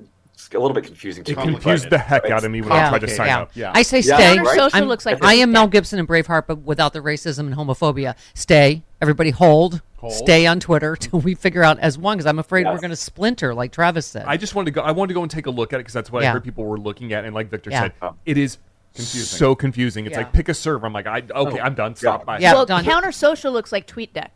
it's 0.46 0.54
a 0.54 0.58
little 0.58 0.74
bit 0.74 0.84
confusing 0.84 1.24
to 1.24 1.32
It 1.32 1.38
me. 1.38 1.42
confused 1.44 1.90
the 1.90 1.98
heck 1.98 2.26
out 2.30 2.44
of 2.44 2.50
me 2.50 2.60
when 2.62 2.72
I 2.72 2.88
tried 2.88 3.00
to 3.00 3.08
sign 3.08 3.26
yeah. 3.28 3.40
up. 3.40 3.50
Yeah. 3.54 3.72
I 3.74 3.82
say 3.82 3.98
Yeah, 4.00 4.16
stay. 4.16 4.38
right? 4.38 4.46
Social 4.58 4.78
I'm- 4.78 4.88
looks 4.88 5.06
like 5.06 5.22
I 5.24 5.34
am 5.34 5.52
Mel 5.52 5.68
Gibson 5.68 5.98
and 5.98 6.08
Braveheart, 6.08 6.44
but 6.46 6.58
without 6.58 6.92
the 6.92 7.00
racism 7.00 7.40
and 7.40 7.54
homophobia. 7.54 8.14
Stay. 8.34 8.82
Everybody 9.00 9.30
hold. 9.30 9.82
Hold. 9.98 10.12
Stay 10.14 10.46
on 10.46 10.60
Twitter 10.60 10.96
till 10.96 11.20
we 11.20 11.34
figure 11.34 11.62
out 11.62 11.78
as 11.78 11.98
one, 11.98 12.16
because 12.18 12.26
I'm 12.26 12.38
afraid 12.38 12.64
we're 12.66 12.72
Yes. 12.72 12.80
going 12.80 12.90
to 12.90 12.96
splinter, 12.96 13.54
like 13.54 13.70
Travis 13.72 14.06
said. 14.06 14.24
I 14.26 14.36
just 14.36 14.54
wanted 14.54 14.66
to 14.66 14.70
go. 14.72 14.80
I 14.82 14.92
wanted 14.92 15.08
to 15.08 15.14
go 15.14 15.22
and 15.22 15.30
take 15.30 15.46
a 15.46 15.50
look 15.50 15.72
at 15.72 15.76
it 15.76 15.80
because 15.80 15.94
that's 15.94 16.10
what 16.10 16.22
Yeah. 16.22 16.30
I 16.30 16.32
heard 16.32 16.44
people 16.44 16.64
were 16.64 16.78
looking 16.78 17.12
at, 17.12 17.24
and 17.24 17.34
like 17.34 17.50
Victor 17.50 17.70
Yeah. 17.70 17.82
said, 17.82 17.92
oh. 18.02 18.14
it 18.24 18.36
is 18.38 18.58
Confusing. 18.94 19.38
so 19.38 19.54
confusing. 19.54 20.06
It's 20.06 20.12
Yeah. 20.14 20.24
like 20.24 20.32
pick 20.32 20.48
a 20.48 20.54
server. 20.54 20.86
I'm 20.86 20.92
like, 20.92 21.06
I 21.06 21.18
okay, 21.18 21.58
oh. 21.60 21.62
I'm 21.62 21.74
done. 21.74 21.94
Stop. 21.96 22.24
Bye. 22.24 22.38
Yeah. 22.40 22.54
well, 22.54 22.66
done. 22.66 22.84
counter 22.84 23.12
social 23.12 23.52
looks 23.52 23.72
like 23.72 23.86
TweetDeck. 23.86 24.28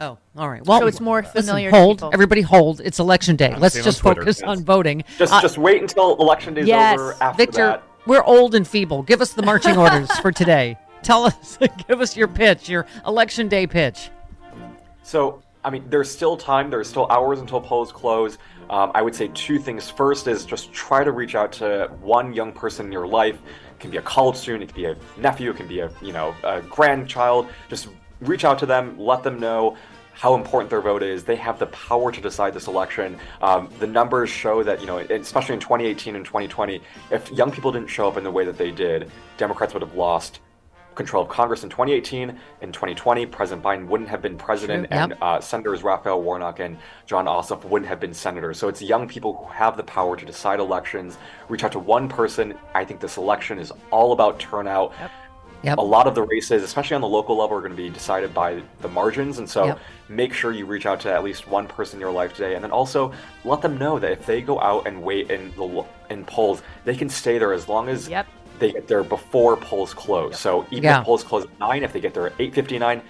Oh, 0.00 0.18
all 0.36 0.48
right. 0.48 0.64
Well, 0.64 0.80
So 0.80 0.86
it's 0.86 1.00
more 1.00 1.22
listen, 1.22 1.42
familiar 1.42 1.70
to 1.70 1.76
hold. 1.76 1.98
people. 1.98 2.10
Everybody 2.12 2.40
hold. 2.42 2.80
It's 2.80 2.98
election 2.98 3.36
day. 3.36 3.54
Let's 3.56 3.74
staying 3.74 3.84
on 3.86 3.92
just 3.92 4.02
focus 4.02 4.40
Yes. 4.40 4.48
on 4.48 4.64
voting. 4.64 5.04
Just, 5.18 5.32
Uh, 5.32 5.40
just 5.40 5.58
wait 5.58 5.80
until 5.82 6.16
election 6.20 6.54
day's 6.54 6.66
yes, 6.66 6.94
over 6.98 7.16
after 7.20 7.36
Victor, 7.36 7.66
that. 7.66 7.82
we're 8.06 8.24
old 8.24 8.54
and 8.54 8.66
feeble. 8.66 9.02
Give 9.02 9.20
us 9.20 9.32
the 9.32 9.42
marching 9.42 9.76
orders 9.78 10.10
for 10.20 10.32
today. 10.32 10.76
Tell 11.02 11.24
us, 11.24 11.58
give 11.88 12.00
us 12.00 12.16
your 12.16 12.28
pitch, 12.28 12.68
your 12.68 12.86
election 13.06 13.48
day 13.48 13.66
pitch. 13.66 14.10
So, 15.02 15.42
I 15.64 15.70
mean, 15.70 15.84
there's 15.88 16.10
still 16.10 16.36
time. 16.36 16.70
There's 16.70 16.88
still 16.88 17.06
hours 17.10 17.40
until 17.40 17.60
polls 17.60 17.92
close. 17.92 18.38
Um, 18.70 18.92
I 18.94 19.02
would 19.02 19.14
say 19.14 19.28
two 19.34 19.58
things. 19.58 19.90
First 19.90 20.28
is 20.28 20.44
just 20.44 20.72
try 20.72 21.02
to 21.04 21.12
reach 21.12 21.34
out 21.34 21.52
to 21.52 21.90
one 22.00 22.32
young 22.32 22.52
person 22.52 22.86
in 22.86 22.92
your 22.92 23.06
life. 23.06 23.34
It 23.34 23.80
can 23.80 23.90
be 23.90 23.96
a 23.96 24.02
college 24.02 24.36
student, 24.36 24.62
it 24.64 24.66
can 24.72 24.76
be 24.76 24.84
a 24.86 24.96
nephew, 25.18 25.50
it 25.50 25.56
can 25.56 25.66
be 25.66 25.80
a 25.80 25.90
you 26.02 26.12
know 26.12 26.34
a 26.44 26.60
grandchild. 26.62 27.48
Just 27.68 27.88
reach 28.20 28.44
out 28.44 28.58
to 28.60 28.66
them, 28.66 28.98
let 28.98 29.22
them 29.22 29.38
know 29.40 29.76
how 30.12 30.34
important 30.34 30.68
their 30.68 30.82
vote 30.82 31.02
is. 31.02 31.24
They 31.24 31.36
have 31.36 31.58
the 31.58 31.66
power 31.66 32.12
to 32.12 32.20
decide 32.20 32.52
this 32.52 32.66
election. 32.66 33.18
Um, 33.40 33.70
the 33.78 33.86
numbers 33.86 34.28
show 34.28 34.62
that, 34.62 34.80
you 34.80 34.86
know, 34.86 34.98
especially 34.98 35.54
in 35.54 35.60
2018 35.60 36.14
and 36.16 36.24
2020, 36.24 36.82
if 37.10 37.30
young 37.32 37.50
people 37.50 37.72
didn't 37.72 37.88
show 37.88 38.06
up 38.08 38.16
in 38.18 38.24
the 38.24 38.30
way 38.30 38.44
that 38.44 38.58
they 38.58 38.70
did, 38.70 39.10
Democrats 39.38 39.72
would 39.72 39.82
have 39.82 39.94
lost 39.94 40.40
control 40.94 41.22
of 41.22 41.28
Congress 41.30 41.62
in 41.62 41.70
2018. 41.70 42.36
In 42.60 42.72
2020, 42.72 43.24
President 43.26 43.64
Biden 43.64 43.86
wouldn't 43.86 44.10
have 44.10 44.20
been 44.20 44.36
president, 44.36 44.88
Yep. 44.90 44.92
and 44.92 45.14
uh, 45.22 45.40
Senators 45.40 45.82
Raphael 45.82 46.20
Warnock 46.20 46.58
and 46.60 46.76
Jon 47.06 47.24
Ossoff 47.24 47.64
wouldn't 47.64 47.88
have 47.88 48.00
been 48.00 48.12
senators. 48.12 48.58
So 48.58 48.68
it's 48.68 48.82
young 48.82 49.08
people 49.08 49.34
who 49.36 49.46
have 49.52 49.78
the 49.78 49.84
power 49.84 50.16
to 50.16 50.26
decide 50.26 50.60
elections. 50.60 51.16
Reach 51.48 51.64
out 51.64 51.72
to 51.72 51.78
one 51.78 52.08
person. 52.08 52.54
I 52.74 52.84
think 52.84 53.00
this 53.00 53.16
election 53.16 53.58
is 53.58 53.72
all 53.90 54.12
about 54.12 54.38
turnout. 54.40 54.92
Yep. 55.00 55.10
A 55.78 55.84
lot 55.84 56.06
of 56.06 56.14
the 56.14 56.22
races, 56.22 56.62
especially 56.62 56.94
on 56.94 57.00
the 57.02 57.08
local 57.08 57.36
level, 57.36 57.56
are 57.56 57.60
going 57.60 57.72
to 57.72 57.76
be 57.76 57.90
decided 57.90 58.32
by 58.32 58.62
the 58.80 58.88
margins. 58.88 59.38
And 59.38 59.48
so 59.48 59.66
Yep. 59.66 59.78
make 60.08 60.32
sure 60.32 60.52
you 60.52 60.64
reach 60.66 60.86
out 60.86 61.00
to 61.00 61.12
at 61.12 61.22
least 61.22 61.46
one 61.48 61.66
person 61.66 61.96
in 61.96 62.00
your 62.00 62.10
life 62.12 62.34
today. 62.34 62.54
And 62.54 62.64
then 62.64 62.70
also 62.70 63.12
let 63.44 63.60
them 63.60 63.76
know 63.78 63.98
that 63.98 64.10
if 64.12 64.24
they 64.26 64.40
go 64.40 64.58
out 64.60 64.86
and 64.86 65.02
wait 65.02 65.30
in 65.30 65.52
the 65.56 65.84
in 66.08 66.24
polls, 66.24 66.62
they 66.84 66.96
can 66.96 67.08
stay 67.08 67.38
there 67.38 67.52
as 67.52 67.68
long 67.68 67.88
as 67.88 68.08
Yep. 68.08 68.26
they 68.58 68.72
get 68.72 68.88
there 68.88 69.02
before 69.04 69.56
polls 69.56 69.92
close. 69.94 70.38
So 70.40 70.64
even 70.70 70.84
Yeah. 70.84 71.00
if 71.00 71.04
polls 71.04 71.22
close 71.24 71.44
at 71.44 71.58
9, 71.60 71.82
if 71.82 71.92
they 71.92 72.00
get 72.00 72.14
there 72.14 72.26
at 72.26 72.32
8.59, 72.38 73.02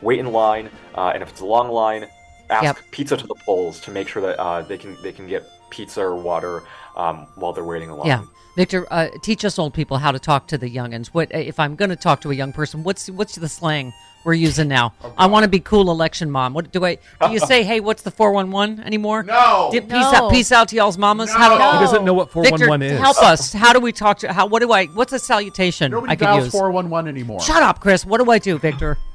wait 0.00 0.18
in 0.20 0.30
line. 0.32 0.70
Uh, 0.96 1.10
and 1.12 1.22
if 1.22 1.28
it's 1.28 1.40
a 1.40 1.46
long 1.46 1.68
line, 1.70 2.06
ask 2.50 2.64
Yep. 2.64 2.76
pizza 2.92 3.16
to 3.16 3.26
the 3.26 3.34
polls 3.44 3.80
to 3.80 3.90
make 3.90 4.06
sure 4.08 4.22
that 4.22 4.38
uh, 4.40 4.62
they 4.62 4.78
can 4.78 4.96
they 5.02 5.10
can 5.12 5.26
get 5.26 5.44
pizza 5.70 6.00
or 6.00 6.14
water 6.14 6.62
um, 6.96 7.26
while 7.36 7.52
they're 7.52 7.64
waiting 7.64 7.88
in 7.90 7.96
line. 7.96 8.06
Yeah. 8.06 8.24
Victor, 8.56 8.86
uh, 8.90 9.08
teach 9.22 9.44
us 9.44 9.58
old 9.58 9.74
people 9.74 9.98
how 9.98 10.10
to 10.12 10.18
talk 10.18 10.48
to 10.48 10.56
the 10.58 10.70
youngins. 10.74 11.08
What 11.08 11.30
if 11.32 11.60
I'm 11.60 11.76
going 11.76 11.90
to 11.90 11.96
talk 11.96 12.22
to 12.22 12.30
a 12.30 12.34
young 12.34 12.52
person? 12.54 12.82
What's 12.82 13.10
what's 13.10 13.34
the 13.34 13.50
slang 13.50 13.92
we're 14.24 14.32
using 14.32 14.66
now? 14.66 14.94
I 15.18 15.26
want 15.26 15.44
to 15.44 15.48
be 15.50 15.60
cool, 15.60 15.90
election 15.90 16.30
mom. 16.30 16.54
What 16.54 16.72
do 16.72 16.82
I? 16.86 16.96
Do 17.20 17.32
you 17.32 17.38
say, 17.38 17.64
hey, 17.70 17.80
what's 17.80 18.02
the 18.02 18.10
four 18.10 18.32
one 18.32 18.50
one 18.50 18.80
anymore? 18.80 19.24
No. 19.24 19.68
Did, 19.70 19.82
peace 19.82 19.90
No. 19.90 20.12
out, 20.14 20.30
peace 20.32 20.52
out 20.52 20.68
to 20.68 20.76
y'all's 20.76 20.96
mamas. 20.96 21.30
How 21.30 21.50
do, 21.52 21.58
No. 21.58 21.72
He 21.72 21.78
doesn't 21.80 22.02
know 22.02 22.14
what 22.14 22.30
411 22.30 22.92
is. 22.92 22.98
help 22.98 23.22
us. 23.22 23.52
How 23.52 23.74
do 23.74 23.80
we 23.80 23.92
talk 23.92 24.18
to? 24.20 24.32
How? 24.32 24.46
What 24.46 24.60
do 24.62 24.72
I? 24.72 24.86
What's 24.86 25.12
a 25.12 25.18
salutation 25.18 25.90
Nobody 25.90 26.12
I 26.12 26.16
could 26.16 26.24
dials 26.24 26.44
use? 26.44 26.52
411 26.52 27.14
anymore. 27.14 27.40
Shut 27.40 27.62
up, 27.62 27.80
Chris. 27.80 28.06
What 28.06 28.24
do 28.24 28.30
I 28.30 28.38
do, 28.38 28.58
Victor? 28.58 28.96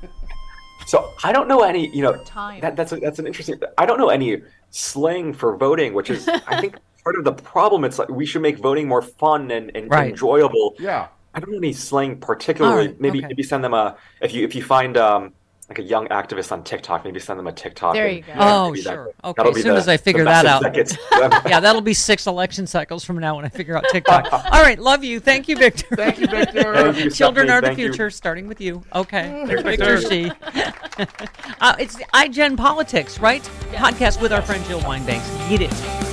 So 0.88 1.14
I 1.24 1.32
don't 1.32 1.48
know 1.48 1.62
any, 1.62 1.88
you 1.96 2.02
know, 2.02 2.22
Time. 2.26 2.60
that, 2.62 2.76
that's 2.76 2.92
a, 2.92 2.98
that's 2.98 3.18
an 3.20 3.26
interesting. 3.28 3.58
I 3.78 3.86
don't 3.86 3.98
know 3.98 4.10
any 4.10 4.42
slang 4.72 5.32
for 5.32 5.56
voting, 5.56 5.94
which 5.94 6.10
is 6.10 6.28
I 6.28 6.60
think 6.60 6.76
part 7.04 7.18
of 7.18 7.24
the 7.24 7.34
problem. 7.34 7.84
It's 7.84 8.00
like 8.00 8.10
we 8.10 8.26
should 8.26 8.42
make 8.42 8.58
voting 8.58 8.88
more 8.88 9.02
fun 9.02 9.52
and, 9.52 9.72
and 9.76 9.90
Right. 9.90 10.10
enjoyable. 10.10 10.76
Yeah. 10.80 11.08
I 11.34 11.40
don't 11.40 11.52
know 11.52 11.58
any 11.58 11.74
slang 11.74 12.18
particularly. 12.18 12.78
All 12.78 12.86
right, 12.92 13.00
maybe 13.02 13.20
okay. 13.20 13.28
maybe 13.28 13.44
send 13.44 13.64
them 13.64 13.74
a 13.74 13.96
if 14.22 14.34
you 14.34 14.44
if 14.44 14.54
you 14.56 14.62
find 14.64 14.98
um 14.98 15.34
like 15.70 15.80
a 15.80 15.84
young 15.84 16.06
activist 16.10 16.52
on 16.52 16.66
TikTok, 16.66 17.06
maybe 17.06 17.18
send 17.22 17.40
them 17.40 17.48
a 17.48 17.52
TikTok. 17.54 17.94
There 17.94 18.06
and- 18.08 18.18
you 18.18 18.24
go. 18.24 18.34
Oh, 18.38 18.72
maybe 18.72 18.82
that- 18.82 18.92
sure. 18.94 19.14
Okay, 19.24 19.50
as 19.50 19.56
soon 19.62 19.72
the- 19.76 19.80
as 19.80 19.88
I 19.88 19.96
figure 19.96 20.26
that 20.26 20.46
out. 20.46 20.62
that 20.64 20.74
gets 20.74 20.92
to 20.92 21.00
them. 21.12 21.32
yeah, 21.48 21.62
that'll 21.62 21.80
be 21.80 21.94
six 21.94 22.28
election 22.28 22.68
cycles 22.68 23.06
from 23.06 23.20
now 23.20 23.38
when 23.38 23.46
I 23.46 23.50
figure 23.50 23.78
out 23.78 23.86
TikTok. 23.90 24.28
All 24.52 24.62
right, 24.62 24.78
love 24.78 25.06
you. 25.06 25.22
Thank 25.22 25.48
you, 25.48 25.56
Victor. 25.56 25.96
Thank 25.96 26.20
you, 26.20 26.28
Victor. 26.28 26.74
Thank 26.74 26.98
you, 26.98 27.10
Children 27.10 27.48
Stephanie. 27.48 27.52
are 27.52 27.62
the 27.62 27.68
Thank 27.68 27.80
you. 27.80 27.88
future, 27.88 28.10
starting 28.10 28.48
with 28.50 28.60
you. 28.60 28.84
Okay. 28.94 29.46
Thanks, 29.48 29.62
Victor 29.62 29.98
Victor. 29.98 30.10
Shi. 30.10 30.32
uh, 31.62 31.76
it's 31.80 31.96
iGen 31.96 32.58
Politics, 32.58 33.20
right? 33.22 33.42
Podcast 33.72 34.22
with 34.22 34.34
our 34.34 34.42
friend 34.42 34.62
Jill 34.66 34.82
Wine-Banks. 34.82 35.30
Get 35.48 35.62
it. 35.62 36.11